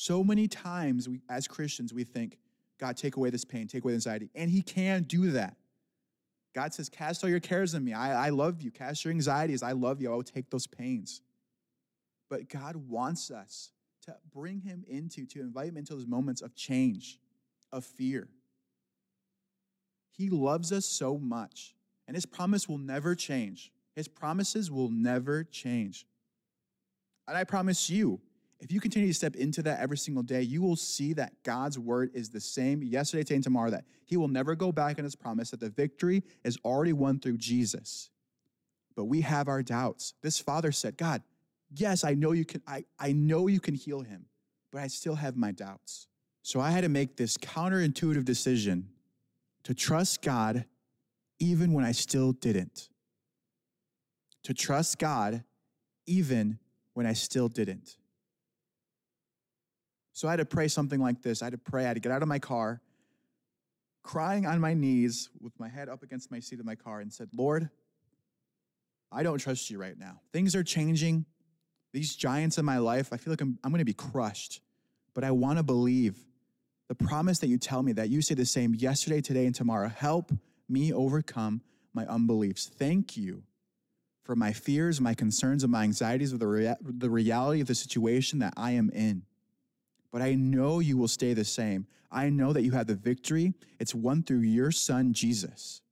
So 0.00 0.24
many 0.24 0.48
times 0.48 1.10
we, 1.10 1.20
as 1.28 1.46
Christians, 1.46 1.92
we 1.92 2.04
think, 2.04 2.38
God, 2.78 2.96
take 2.96 3.18
away 3.18 3.28
this 3.28 3.44
pain, 3.44 3.66
take 3.66 3.84
away 3.84 3.92
the 3.92 3.96
anxiety. 3.96 4.30
And 4.34 4.50
He 4.50 4.62
can 4.62 5.02
do 5.02 5.32
that. 5.32 5.56
God 6.54 6.72
says, 6.72 6.88
Cast 6.88 7.22
all 7.22 7.28
your 7.28 7.38
cares 7.38 7.74
on 7.74 7.84
me. 7.84 7.92
I, 7.92 8.28
I 8.28 8.30
love 8.30 8.62
you. 8.62 8.70
Cast 8.70 9.04
your 9.04 9.12
anxieties. 9.12 9.62
I 9.62 9.72
love 9.72 10.00
you. 10.00 10.10
I 10.10 10.14
will 10.14 10.22
take 10.22 10.48
those 10.48 10.66
pains. 10.66 11.20
But 12.30 12.48
God 12.48 12.76
wants 12.76 13.30
us 13.30 13.72
to 14.06 14.16
bring 14.32 14.62
Him 14.62 14.86
into, 14.88 15.26
to 15.26 15.40
invite 15.40 15.68
Him 15.68 15.76
into 15.76 15.92
those 15.92 16.06
moments 16.06 16.40
of 16.40 16.54
change, 16.54 17.18
of 17.70 17.84
fear. 17.84 18.26
He 20.12 20.30
loves 20.30 20.72
us 20.72 20.86
so 20.86 21.18
much, 21.18 21.74
and 22.08 22.16
His 22.16 22.24
promise 22.24 22.66
will 22.66 22.78
never 22.78 23.14
change. 23.14 23.70
His 23.94 24.08
promises 24.08 24.70
will 24.70 24.88
never 24.88 25.44
change. 25.44 26.06
And 27.28 27.36
I 27.36 27.44
promise 27.44 27.90
you, 27.90 28.22
if 28.60 28.72
you 28.72 28.80
continue 28.80 29.08
to 29.08 29.14
step 29.14 29.36
into 29.36 29.62
that 29.62 29.80
every 29.80 29.98
single 29.98 30.22
day, 30.22 30.42
you 30.42 30.62
will 30.62 30.76
see 30.76 31.12
that 31.14 31.42
God's 31.44 31.78
word 31.78 32.10
is 32.14 32.30
the 32.30 32.40
same 32.40 32.82
yesterday, 32.82 33.22
today, 33.22 33.36
and 33.36 33.44
tomorrow, 33.44 33.70
that 33.70 33.84
He 34.06 34.16
will 34.16 34.28
never 34.28 34.54
go 34.54 34.72
back 34.72 34.98
on 34.98 35.04
His 35.04 35.16
promise, 35.16 35.50
that 35.50 35.60
the 35.60 35.70
victory 35.70 36.22
is 36.44 36.58
already 36.64 36.92
won 36.92 37.20
through 37.20 37.38
Jesus. 37.38 38.10
But 38.96 39.06
we 39.06 39.22
have 39.22 39.48
our 39.48 39.62
doubts. 39.62 40.14
This 40.22 40.38
father 40.38 40.72
said, 40.72 40.96
God, 40.98 41.22
yes, 41.74 42.04
I 42.04 42.14
know 42.14 42.32
you 42.32 42.44
can, 42.44 42.62
I, 42.66 42.84
I 42.98 43.12
know 43.12 43.46
you 43.46 43.60
can 43.60 43.74
heal 43.74 44.00
him, 44.02 44.26
but 44.72 44.82
I 44.82 44.88
still 44.88 45.14
have 45.16 45.36
my 45.36 45.52
doubts. 45.52 46.08
So 46.42 46.60
I 46.60 46.70
had 46.70 46.82
to 46.82 46.88
make 46.90 47.16
this 47.16 47.36
counterintuitive 47.38 48.24
decision 48.24 48.88
to 49.64 49.74
trust 49.74 50.22
God 50.22 50.64
even 51.38 51.72
when 51.72 51.84
I 51.84 51.92
still 51.92 52.32
didn't. 52.32 52.88
to 54.44 54.54
trust 54.54 54.98
God 54.98 55.44
even 56.06 56.58
when 56.94 57.06
I 57.06 57.12
still 57.12 57.48
didn't. 57.48 57.96
So 60.20 60.28
I 60.28 60.32
had 60.32 60.36
to 60.36 60.44
pray 60.44 60.68
something 60.68 61.00
like 61.00 61.22
this. 61.22 61.40
I 61.40 61.46
had 61.46 61.52
to 61.52 61.58
pray, 61.58 61.84
I 61.84 61.88
had 61.88 61.94
to 61.94 62.00
get 62.00 62.12
out 62.12 62.20
of 62.20 62.28
my 62.28 62.38
car, 62.38 62.82
crying 64.02 64.44
on 64.44 64.60
my 64.60 64.74
knees 64.74 65.30
with 65.40 65.58
my 65.58 65.66
head 65.66 65.88
up 65.88 66.02
against 66.02 66.30
my 66.30 66.40
seat 66.40 66.60
of 66.60 66.66
my 66.66 66.74
car, 66.74 67.00
and 67.00 67.10
said, 67.10 67.30
Lord, 67.34 67.70
I 69.10 69.22
don't 69.22 69.38
trust 69.38 69.70
you 69.70 69.78
right 69.78 69.98
now. 69.98 70.20
Things 70.30 70.54
are 70.54 70.62
changing. 70.62 71.24
These 71.94 72.16
giants 72.16 72.58
in 72.58 72.66
my 72.66 72.76
life, 72.76 73.14
I 73.14 73.16
feel 73.16 73.32
like 73.32 73.40
I'm, 73.40 73.58
I'm 73.64 73.70
going 73.70 73.78
to 73.78 73.86
be 73.86 73.94
crushed, 73.94 74.60
but 75.14 75.24
I 75.24 75.30
want 75.30 75.56
to 75.56 75.62
believe 75.62 76.18
the 76.88 76.94
promise 76.94 77.38
that 77.38 77.46
you 77.46 77.56
tell 77.56 77.82
me 77.82 77.92
that 77.92 78.10
you 78.10 78.20
say 78.20 78.34
the 78.34 78.44
same 78.44 78.74
yesterday, 78.74 79.22
today, 79.22 79.46
and 79.46 79.54
tomorrow. 79.54 79.88
Help 79.88 80.32
me 80.68 80.92
overcome 80.92 81.62
my 81.94 82.04
unbeliefs. 82.04 82.70
Thank 82.78 83.16
you 83.16 83.42
for 84.24 84.36
my 84.36 84.52
fears, 84.52 85.00
my 85.00 85.14
concerns, 85.14 85.62
and 85.62 85.72
my 85.72 85.84
anxieties 85.84 86.34
of 86.34 86.40
the, 86.40 86.46
rea- 86.46 86.76
the 86.82 87.08
reality 87.08 87.62
of 87.62 87.68
the 87.68 87.74
situation 87.74 88.40
that 88.40 88.52
I 88.58 88.72
am 88.72 88.90
in. 88.90 89.22
But 90.12 90.22
I 90.22 90.34
know 90.34 90.80
you 90.80 90.96
will 90.96 91.08
stay 91.08 91.34
the 91.34 91.44
same. 91.44 91.86
I 92.10 92.28
know 92.30 92.52
that 92.52 92.62
you 92.62 92.72
have 92.72 92.86
the 92.86 92.94
victory. 92.94 93.54
It's 93.78 93.94
won 93.94 94.22
through 94.22 94.40
your 94.40 94.72
son, 94.72 95.12
Jesus. 95.12 95.82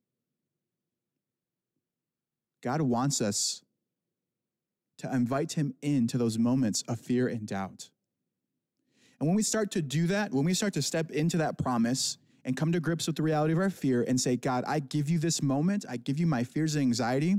God 2.63 2.81
wants 2.81 3.21
us 3.21 3.63
to 4.99 5.15
invite 5.15 5.53
him 5.53 5.75
into 5.81 6.19
those 6.19 6.39
moments 6.39 6.83
of 6.89 6.99
fear 6.99 7.29
and 7.29 7.47
doubt. 7.47 7.91
And 9.21 9.29
when 9.29 9.37
we 9.37 9.43
start 9.43 9.71
to 9.73 9.83
do 9.83 10.07
that, 10.09 10.33
when 10.33 10.45
we 10.45 10.55
start 10.55 10.75
to 10.75 10.83
step 10.83 11.11
into 11.11 11.37
that 11.39 11.59
promise 11.59 12.19
and 12.45 12.57
come 12.57 12.73
to 12.73 12.81
grips 12.81 13.07
with 13.07 13.17
the 13.17 13.23
reality 13.23 13.53
of 13.53 13.59
our 13.59 13.71
fear 13.71 14.05
and 14.07 14.21
say, 14.21 14.37
God, 14.37 14.65
I 14.67 14.81
give 14.81 15.09
you 15.09 15.19
this 15.19 15.43
moment, 15.43 15.85
I 15.89 15.97
give 15.97 16.19
you 16.19 16.27
my 16.27 16.45
fears 16.45 16.75
and 16.75 16.83
anxiety, 16.83 17.37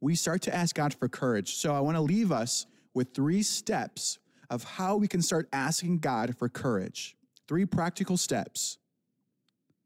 we 0.00 0.14
start 0.14 0.42
to 0.42 0.54
ask 0.54 0.74
God 0.74 0.94
for 0.94 1.08
courage. 1.08 1.54
So 1.54 1.74
I 1.74 1.80
want 1.80 1.96
to 1.96 2.00
leave 2.00 2.32
us 2.32 2.66
with 2.92 3.14
three 3.14 3.42
steps 3.42 4.18
of 4.52 4.62
how 4.64 4.96
we 4.96 5.08
can 5.08 5.22
start 5.22 5.48
asking 5.50 5.98
God 5.98 6.36
for 6.36 6.46
courage. 6.46 7.16
Three 7.48 7.64
practical 7.64 8.18
steps 8.18 8.76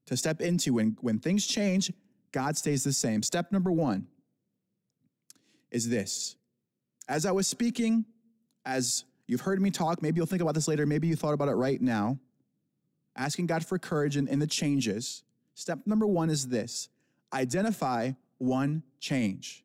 to 0.07 0.17
step 0.17 0.41
into 0.41 0.75
when, 0.75 0.97
when 1.01 1.21
things 1.21 1.47
change, 1.47 1.93
God 2.33 2.57
stays 2.57 2.83
the 2.83 2.93
same. 2.93 3.23
Step 3.23 3.53
number 3.53 3.71
one 3.71 4.09
is 5.71 5.89
this. 5.89 6.35
As 7.09 7.25
I 7.25 7.31
was 7.31 7.47
speaking, 7.47 8.05
as 8.65 9.05
you've 9.29 9.43
heard 9.43 9.63
me 9.63 9.71
talk, 9.71 10.03
maybe 10.03 10.17
you'll 10.17 10.27
think 10.27 10.43
about 10.43 10.57
this 10.57 10.67
later, 10.67 10.85
maybe 10.85 11.07
you 11.07 11.15
thought 11.15 11.33
about 11.33 11.47
it 11.47 11.55
right 11.55 11.81
now, 11.81 12.19
asking 13.17 13.47
God 13.47 13.65
for 13.65 13.79
courage 13.79 14.17
in, 14.17 14.27
in 14.27 14.41
the 14.41 14.49
changes. 14.49 15.23
Step 15.55 15.79
number 15.87 16.09
one 16.09 16.29
is 16.29 16.49
this 16.49 16.89
identify 17.33 18.11
one 18.39 18.83
change. 18.99 19.65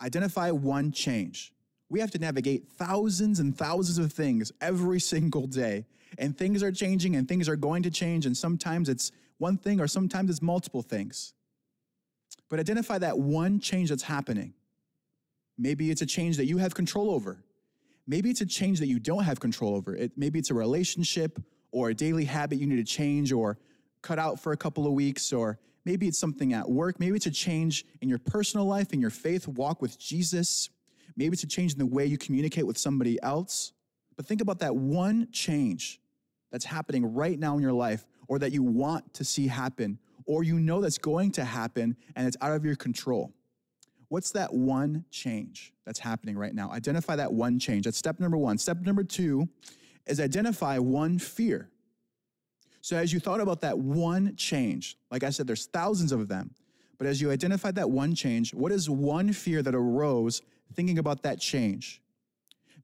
Identify 0.00 0.52
one 0.52 0.92
change. 0.92 1.52
We 1.88 2.00
have 2.00 2.10
to 2.12 2.18
navigate 2.18 2.68
thousands 2.68 3.38
and 3.40 3.56
thousands 3.56 3.98
of 3.98 4.12
things 4.12 4.52
every 4.60 5.00
single 5.12 5.46
day. 5.46 5.86
And 6.18 6.36
things 6.36 6.62
are 6.62 6.72
changing 6.72 7.16
and 7.16 7.28
things 7.28 7.48
are 7.48 7.56
going 7.56 7.82
to 7.82 7.90
change. 7.90 8.26
And 8.26 8.36
sometimes 8.36 8.88
it's 8.88 9.12
one 9.38 9.58
thing 9.58 9.80
or 9.80 9.86
sometimes 9.86 10.30
it's 10.30 10.40
multiple 10.40 10.82
things. 10.82 11.34
But 12.48 12.60
identify 12.60 12.98
that 12.98 13.18
one 13.18 13.60
change 13.60 13.90
that's 13.90 14.04
happening. 14.04 14.54
Maybe 15.58 15.90
it's 15.90 16.02
a 16.02 16.06
change 16.06 16.36
that 16.36 16.46
you 16.46 16.58
have 16.58 16.74
control 16.74 17.10
over. 17.10 17.42
Maybe 18.06 18.30
it's 18.30 18.40
a 18.40 18.46
change 18.46 18.78
that 18.78 18.86
you 18.86 18.98
don't 18.98 19.24
have 19.24 19.40
control 19.40 19.74
over. 19.74 19.96
It, 19.96 20.12
maybe 20.16 20.38
it's 20.38 20.50
a 20.50 20.54
relationship 20.54 21.40
or 21.72 21.90
a 21.90 21.94
daily 21.94 22.24
habit 22.24 22.58
you 22.58 22.66
need 22.66 22.76
to 22.76 22.84
change 22.84 23.32
or 23.32 23.58
cut 24.02 24.18
out 24.18 24.38
for 24.38 24.52
a 24.52 24.56
couple 24.56 24.86
of 24.86 24.92
weeks, 24.92 25.32
or 25.32 25.58
maybe 25.84 26.06
it's 26.06 26.18
something 26.18 26.52
at 26.52 26.68
work. 26.68 27.00
Maybe 27.00 27.16
it's 27.16 27.26
a 27.26 27.30
change 27.30 27.84
in 28.00 28.08
your 28.08 28.18
personal 28.18 28.66
life, 28.66 28.92
in 28.92 29.00
your 29.00 29.10
faith 29.10 29.48
walk 29.48 29.82
with 29.82 29.98
Jesus. 29.98 30.70
Maybe 31.16 31.32
it's 31.32 31.42
a 31.42 31.46
change 31.46 31.72
in 31.72 31.78
the 31.78 31.86
way 31.86 32.06
you 32.06 32.18
communicate 32.18 32.66
with 32.66 32.78
somebody 32.78 33.20
else. 33.22 33.72
But 34.16 34.26
think 34.26 34.40
about 34.40 34.58
that 34.60 34.74
one 34.74 35.28
change 35.32 36.00
that's 36.50 36.64
happening 36.64 37.14
right 37.14 37.38
now 37.38 37.56
in 37.56 37.62
your 37.62 37.72
life 37.72 38.06
or 38.28 38.38
that 38.38 38.52
you 38.52 38.62
want 38.62 39.14
to 39.14 39.24
see 39.24 39.46
happen 39.46 39.98
or 40.26 40.42
you 40.42 40.58
know 40.58 40.80
that's 40.80 40.98
going 40.98 41.30
to 41.32 41.44
happen 41.44 41.96
and 42.16 42.26
it's 42.26 42.36
out 42.40 42.52
of 42.52 42.64
your 42.64 42.76
control. 42.76 43.32
What's 44.08 44.30
that 44.32 44.52
one 44.52 45.04
change 45.10 45.72
that's 45.84 45.98
happening 45.98 46.36
right 46.36 46.54
now? 46.54 46.70
Identify 46.70 47.16
that 47.16 47.32
one 47.32 47.58
change. 47.58 47.84
That's 47.84 47.98
step 47.98 48.20
number 48.20 48.36
one. 48.36 48.58
Step 48.58 48.78
number 48.82 49.02
two 49.02 49.48
is 50.06 50.20
identify 50.20 50.78
one 50.78 51.18
fear. 51.18 51.68
So, 52.82 52.96
as 52.96 53.12
you 53.12 53.18
thought 53.18 53.40
about 53.40 53.62
that 53.62 53.76
one 53.76 54.36
change, 54.36 54.96
like 55.10 55.24
I 55.24 55.30
said, 55.30 55.48
there's 55.48 55.66
thousands 55.66 56.12
of 56.12 56.28
them, 56.28 56.54
but 56.98 57.06
as 57.06 57.20
you 57.20 57.30
identified 57.30 57.74
that 57.76 57.90
one 57.90 58.14
change, 58.14 58.54
what 58.54 58.72
is 58.72 58.88
one 58.88 59.32
fear 59.32 59.62
that 59.62 59.74
arose 59.74 60.42
thinking 60.74 60.98
about 60.98 61.22
that 61.22 61.40
change? 61.40 62.00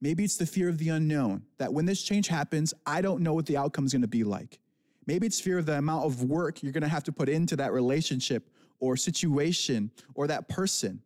Maybe 0.00 0.24
it's 0.24 0.36
the 0.36 0.46
fear 0.46 0.68
of 0.68 0.78
the 0.78 0.88
unknown, 0.88 1.44
that 1.58 1.72
when 1.72 1.86
this 1.86 2.02
change 2.02 2.28
happens, 2.28 2.74
I 2.84 3.00
don't 3.00 3.22
know 3.22 3.34
what 3.34 3.46
the 3.46 3.56
outcome 3.56 3.86
is 3.86 3.92
going 3.92 4.02
to 4.02 4.08
be 4.08 4.24
like. 4.24 4.58
Maybe 5.06 5.26
it's 5.26 5.40
fear 5.40 5.58
of 5.58 5.66
the 5.66 5.78
amount 5.78 6.04
of 6.04 6.24
work 6.24 6.62
you're 6.62 6.72
going 6.72 6.82
to 6.82 6.88
have 6.88 7.04
to 7.04 7.12
put 7.12 7.28
into 7.28 7.56
that 7.56 7.72
relationship 7.72 8.48
or 8.80 8.96
situation 8.96 9.90
or 10.14 10.26
that 10.26 10.48
person. 10.48 11.02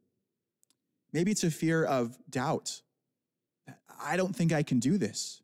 Maybe 1.13 1.31
it's 1.31 1.45
a 1.45 1.51
fear 1.51 1.85
of 1.85 2.17
doubt. 2.31 2.83
I 4.01 4.17
don't 4.17 4.35
think 4.35 4.53
I 4.53 4.63
can 4.63 4.79
do 4.79 4.99
this. 4.99 5.43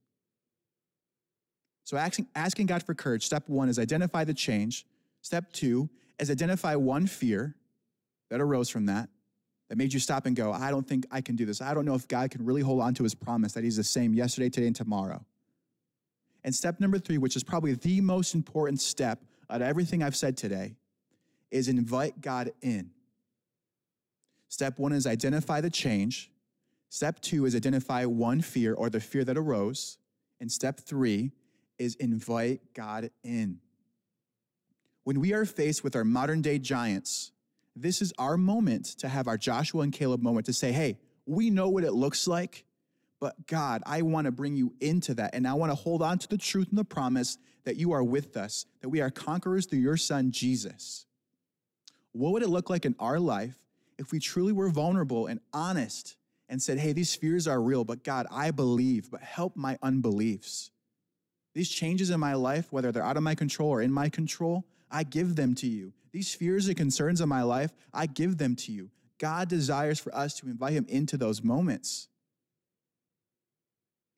So 1.84 1.96
asking, 1.96 2.28
asking 2.34 2.66
God 2.66 2.82
for 2.82 2.94
courage, 2.94 3.24
step 3.24 3.48
one 3.48 3.68
is 3.68 3.78
identify 3.78 4.24
the 4.24 4.34
change. 4.34 4.86
Step 5.20 5.52
two 5.52 5.88
is 6.22 6.30
identify 6.30 6.74
one 6.74 7.06
fear 7.06 7.54
that 8.30 8.40
arose 8.40 8.68
from 8.68 8.86
that, 8.86 9.08
that 9.68 9.76
made 9.76 9.92
you 9.92 10.00
stop 10.00 10.26
and 10.26 10.34
go, 10.34 10.52
I 10.52 10.70
don't 10.70 10.86
think 10.86 11.06
I 11.10 11.20
can 11.20 11.36
do 11.36 11.44
this. 11.44 11.60
I 11.60 11.74
don't 11.74 11.84
know 11.84 11.94
if 11.94 12.08
God 12.08 12.30
can 12.30 12.44
really 12.44 12.62
hold 12.62 12.80
on 12.80 12.94
to 12.94 13.02
his 13.02 13.14
promise 13.14 13.52
that 13.52 13.64
he's 13.64 13.76
the 13.76 13.84
same 13.84 14.14
yesterday, 14.14 14.48
today, 14.48 14.66
and 14.66 14.76
tomorrow. 14.76 15.24
And 16.44 16.54
step 16.54 16.80
number 16.80 16.98
three, 16.98 17.18
which 17.18 17.36
is 17.36 17.44
probably 17.44 17.74
the 17.74 18.00
most 18.00 18.34
important 18.34 18.80
step 18.80 19.22
out 19.50 19.62
of 19.62 19.68
everything 19.68 20.02
I've 20.02 20.16
said 20.16 20.36
today, 20.36 20.76
is 21.50 21.68
invite 21.68 22.20
God 22.20 22.50
in. 22.62 22.90
Step 24.48 24.78
one 24.78 24.92
is 24.92 25.06
identify 25.06 25.60
the 25.60 25.70
change. 25.70 26.30
Step 26.88 27.20
two 27.20 27.46
is 27.46 27.54
identify 27.54 28.04
one 28.04 28.40
fear 28.40 28.74
or 28.74 28.90
the 28.90 29.00
fear 29.00 29.24
that 29.24 29.36
arose. 29.36 29.98
And 30.40 30.50
step 30.50 30.80
three 30.80 31.32
is 31.78 31.94
invite 31.96 32.60
God 32.74 33.10
in. 33.24 33.60
When 35.04 35.20
we 35.20 35.32
are 35.32 35.44
faced 35.44 35.82
with 35.82 35.96
our 35.96 36.04
modern 36.04 36.42
day 36.42 36.58
giants, 36.58 37.32
this 37.74 38.02
is 38.02 38.12
our 38.18 38.36
moment 38.36 38.86
to 38.98 39.08
have 39.08 39.26
our 39.26 39.38
Joshua 39.38 39.82
and 39.82 39.92
Caleb 39.92 40.22
moment 40.22 40.46
to 40.46 40.52
say, 40.52 40.72
hey, 40.72 40.98
we 41.26 41.50
know 41.50 41.68
what 41.68 41.84
it 41.84 41.92
looks 41.92 42.26
like, 42.26 42.64
but 43.20 43.46
God, 43.46 43.82
I 43.86 44.02
want 44.02 44.26
to 44.26 44.32
bring 44.32 44.56
you 44.56 44.74
into 44.80 45.14
that. 45.14 45.34
And 45.34 45.46
I 45.46 45.54
want 45.54 45.70
to 45.70 45.76
hold 45.76 46.02
on 46.02 46.18
to 46.18 46.28
the 46.28 46.38
truth 46.38 46.68
and 46.70 46.78
the 46.78 46.84
promise 46.84 47.38
that 47.64 47.76
you 47.76 47.92
are 47.92 48.02
with 48.02 48.36
us, 48.36 48.66
that 48.80 48.88
we 48.88 49.00
are 49.00 49.10
conquerors 49.10 49.66
through 49.66 49.78
your 49.78 49.96
son, 49.96 50.32
Jesus. 50.32 51.06
What 52.12 52.32
would 52.32 52.42
it 52.42 52.48
look 52.48 52.68
like 52.68 52.84
in 52.84 52.94
our 52.98 53.18
life 53.18 53.56
if 53.98 54.12
we 54.12 54.18
truly 54.18 54.52
were 54.52 54.68
vulnerable 54.68 55.26
and 55.26 55.40
honest 55.52 56.16
and 56.48 56.60
said, 56.60 56.78
hey, 56.78 56.92
these 56.92 57.14
fears 57.14 57.48
are 57.48 57.62
real, 57.62 57.84
but 57.84 58.04
God, 58.04 58.26
I 58.30 58.50
believe, 58.50 59.10
but 59.10 59.22
help 59.22 59.56
my 59.56 59.78
unbeliefs? 59.82 60.70
These 61.54 61.70
changes 61.70 62.10
in 62.10 62.20
my 62.20 62.34
life, 62.34 62.72
whether 62.72 62.92
they're 62.92 63.04
out 63.04 63.16
of 63.16 63.22
my 63.22 63.34
control 63.34 63.70
or 63.70 63.82
in 63.82 63.92
my 63.92 64.08
control, 64.08 64.64
I 64.92 65.02
give 65.04 65.34
them 65.34 65.54
to 65.56 65.66
you. 65.66 65.92
These 66.12 66.34
fears 66.34 66.68
and 66.68 66.76
concerns 66.76 67.22
of 67.22 67.28
my 67.28 67.42
life, 67.42 67.72
I 67.92 68.06
give 68.06 68.36
them 68.36 68.54
to 68.56 68.72
you. 68.72 68.90
God 69.18 69.48
desires 69.48 69.98
for 69.98 70.14
us 70.14 70.34
to 70.34 70.46
invite 70.46 70.74
Him 70.74 70.84
into 70.88 71.16
those 71.16 71.42
moments. 71.42 72.08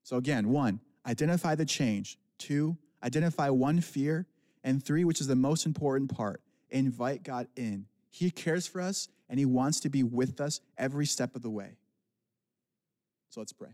So, 0.03 0.17
again, 0.17 0.49
one, 0.49 0.81
identify 1.07 1.55
the 1.55 1.65
change. 1.65 2.19
Two, 2.39 2.77
identify 3.03 3.49
one 3.51 3.81
fear. 3.81 4.27
And 4.65 4.83
three, 4.83 5.05
which 5.05 5.21
is 5.21 5.27
the 5.27 5.37
most 5.37 5.67
important 5.67 6.15
part, 6.15 6.41
invite 6.71 7.23
God 7.23 7.49
in. 7.55 7.87
He 8.11 8.31
cares 8.31 8.67
for 8.67 8.81
us 8.81 9.09
and 9.29 9.39
He 9.39 9.45
wants 9.45 9.81
to 9.81 9.89
be 9.89 10.03
with 10.03 10.41
us 10.41 10.61
every 10.77 11.07
step 11.07 11.37
of 11.37 11.43
the 11.43 11.51
way. 11.51 11.77
So, 13.31 13.41
let's 13.41 13.53
pray. 13.53 13.71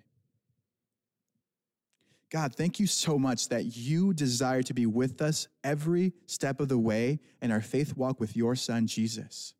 God, 2.30 2.54
thank 2.54 2.78
you 2.78 2.86
so 2.86 3.18
much 3.18 3.48
that 3.48 3.76
you 3.76 4.14
desire 4.14 4.62
to 4.62 4.72
be 4.72 4.86
with 4.86 5.20
us 5.20 5.48
every 5.64 6.12
step 6.26 6.60
of 6.60 6.68
the 6.68 6.78
way 6.78 7.18
in 7.42 7.50
our 7.50 7.60
faith 7.60 7.96
walk 7.96 8.20
with 8.20 8.36
your 8.36 8.54
son, 8.54 8.86
Jesus. 8.86 9.54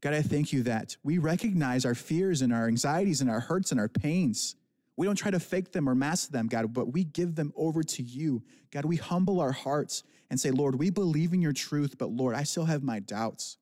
God, 0.00 0.14
I 0.14 0.22
thank 0.22 0.52
you 0.52 0.62
that 0.62 0.96
we 1.02 1.18
recognize 1.18 1.84
our 1.84 1.94
fears 1.94 2.40
and 2.40 2.54
our 2.54 2.68
anxieties 2.68 3.20
and 3.20 3.28
our 3.28 3.40
hurts 3.40 3.70
and 3.70 3.78
our 3.78 3.88
pains. 3.88 4.56
We 4.96 5.06
don't 5.06 5.16
try 5.16 5.30
to 5.30 5.40
fake 5.40 5.72
them 5.72 5.88
or 5.88 5.94
mask 5.94 6.30
them, 6.30 6.46
God, 6.46 6.72
but 6.72 6.92
we 6.92 7.04
give 7.04 7.34
them 7.34 7.52
over 7.54 7.82
to 7.82 8.02
you. 8.02 8.42
God, 8.70 8.86
we 8.86 8.96
humble 8.96 9.40
our 9.40 9.52
hearts 9.52 10.04
and 10.30 10.40
say, 10.40 10.50
Lord, 10.50 10.76
we 10.76 10.90
believe 10.90 11.34
in 11.34 11.42
your 11.42 11.52
truth, 11.52 11.96
but 11.98 12.10
Lord, 12.10 12.34
I 12.34 12.44
still 12.44 12.64
have 12.64 12.82
my 12.82 12.98
doubts. 12.98 13.58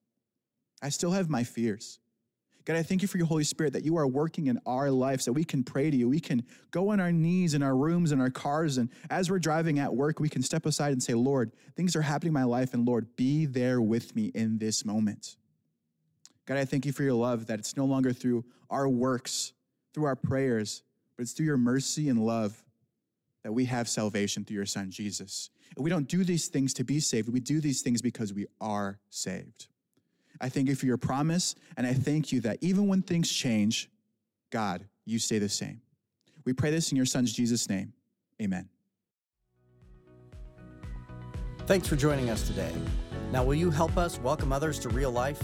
I 0.81 0.91
still 0.91 1.11
have 1.11 1.29
my 1.29 1.43
fears. 1.43 1.99
God, 2.67 2.75
I 2.77 2.83
thank 2.83 3.01
you 3.01 3.07
for 3.07 3.17
your 3.17 3.29
Holy 3.29 3.45
Spirit 3.45 3.73
that 3.75 3.85
you 3.85 3.97
are 3.97 4.09
working 4.09 4.49
in 4.49 4.59
our 4.67 4.91
lives, 4.91 5.25
that 5.25 5.33
we 5.33 5.45
can 5.45 5.63
pray 5.63 5.89
to 5.89 5.97
you. 5.97 6.09
We 6.09 6.19
can 6.19 6.45
go 6.73 6.91
on 6.91 6.99
our 6.99 7.13
knees 7.13 7.55
in 7.55 7.63
our 7.63 7.77
rooms, 7.77 8.11
in 8.11 8.21
our 8.21 8.29
cars, 8.29 8.77
and 8.77 8.91
as 9.09 9.31
we're 9.31 9.39
driving 9.39 9.79
at 9.79 9.95
work, 9.95 10.19
we 10.19 10.29
can 10.29 10.43
step 10.43 10.67
aside 10.67 10.91
and 10.91 11.01
say, 11.01 11.15
Lord, 11.15 11.53
things 11.77 11.95
are 11.95 12.03
happening 12.03 12.31
in 12.31 12.35
my 12.35 12.43
life, 12.43 12.75
and 12.75 12.85
Lord, 12.85 13.15
be 13.15 13.47
there 13.47 13.81
with 13.81 14.17
me 14.17 14.33
in 14.35 14.59
this 14.59 14.85
moment. 14.85 15.37
God, 16.45 16.59
I 16.59 16.65
thank 16.65 16.85
you 16.85 16.93
for 16.93 17.05
your 17.05 17.15
love, 17.15 17.47
that 17.47 17.61
it's 17.61 17.77
no 17.77 17.85
longer 17.85 18.13
through 18.13 18.45
our 18.69 18.89
works, 18.89 19.53
through 19.95 20.07
our 20.07 20.17
prayers, 20.17 20.83
but 21.17 21.23
it's 21.23 21.33
through 21.33 21.47
your 21.47 21.57
mercy 21.57 22.09
and 22.09 22.19
love 22.19 22.65
that 23.45 23.53
we 23.53 23.67
have 23.67 23.89
salvation 23.89 24.45
through 24.45 24.57
your 24.57 24.67
son, 24.67 24.91
Jesus. 24.91 25.51
And 25.77 25.85
we 25.85 25.91
don't 25.91 26.09
do 26.09 26.25
these 26.25 26.49
things 26.49 26.75
to 26.75 26.85
be 26.85 26.99
saved. 26.99 27.29
We 27.29 27.39
do 27.39 27.61
these 27.61 27.81
things 27.81 28.03
because 28.03 28.33
we 28.33 28.47
are 28.61 28.99
saved. 29.09 29.69
I 30.41 30.49
thank 30.49 30.69
you 30.69 30.75
for 30.75 30.87
your 30.87 30.97
promise, 30.97 31.55
and 31.77 31.87
I 31.87 31.93
thank 31.93 32.33
you 32.33 32.41
that 32.41 32.59
even 32.61 32.89
when 32.89 33.03
things 33.03 33.31
change, 33.31 33.89
God, 34.51 34.87
you 35.05 35.19
stay 35.19 35.39
the 35.39 35.49
same. 35.49 35.81
We 36.45 36.53
pray 36.53 36.71
this 36.71 36.91
in 36.91 36.97
your 36.97 37.07
son's 37.07 37.33
Jesus' 37.33 37.69
name. 37.69 37.93
Amen. 38.41 38.69
Thanks 41.67 41.89
for 41.89 41.97
joining 41.97 42.31
us 42.31 42.47
today. 42.47 42.73
Now, 43.33 43.43
will 43.43 43.55
you 43.55 43.71
help 43.71 43.97
us 43.97 44.21
welcome 44.21 44.53
others 44.53 44.79
to 44.81 44.89
real 44.89 45.11
life? 45.11 45.43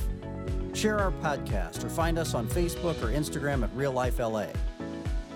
Share 0.72 0.99
our 0.99 1.11
podcast 1.11 1.84
or 1.84 1.88
find 1.88 2.18
us 2.18 2.34
on 2.34 2.47
Facebook 2.47 3.03
or 3.03 3.09
Instagram 3.09 3.64
at 3.64 3.70
Real 3.74 3.93
Life 3.93 4.18
LA. 4.20 4.47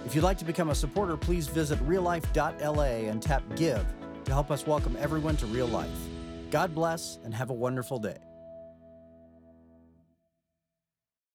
If 0.04 0.14
you'd 0.14 0.22
like 0.22 0.38
to 0.38 0.44
become 0.44 0.70
a 0.70 0.74
supporter, 0.74 1.16
please 1.16 1.48
visit 1.48 1.78
reallife.la 1.80 2.82
and 2.82 3.20
tap 3.20 3.42
Give 3.56 3.84
to 4.24 4.32
help 4.32 4.50
us 4.52 4.66
welcome 4.66 4.96
everyone 5.00 5.36
to 5.38 5.46
real 5.46 5.66
life. 5.66 5.90
God 6.50 6.74
bless 6.74 7.18
and 7.24 7.34
have 7.34 7.50
a 7.50 7.54
wonderful 7.54 7.98
day. 7.98 8.18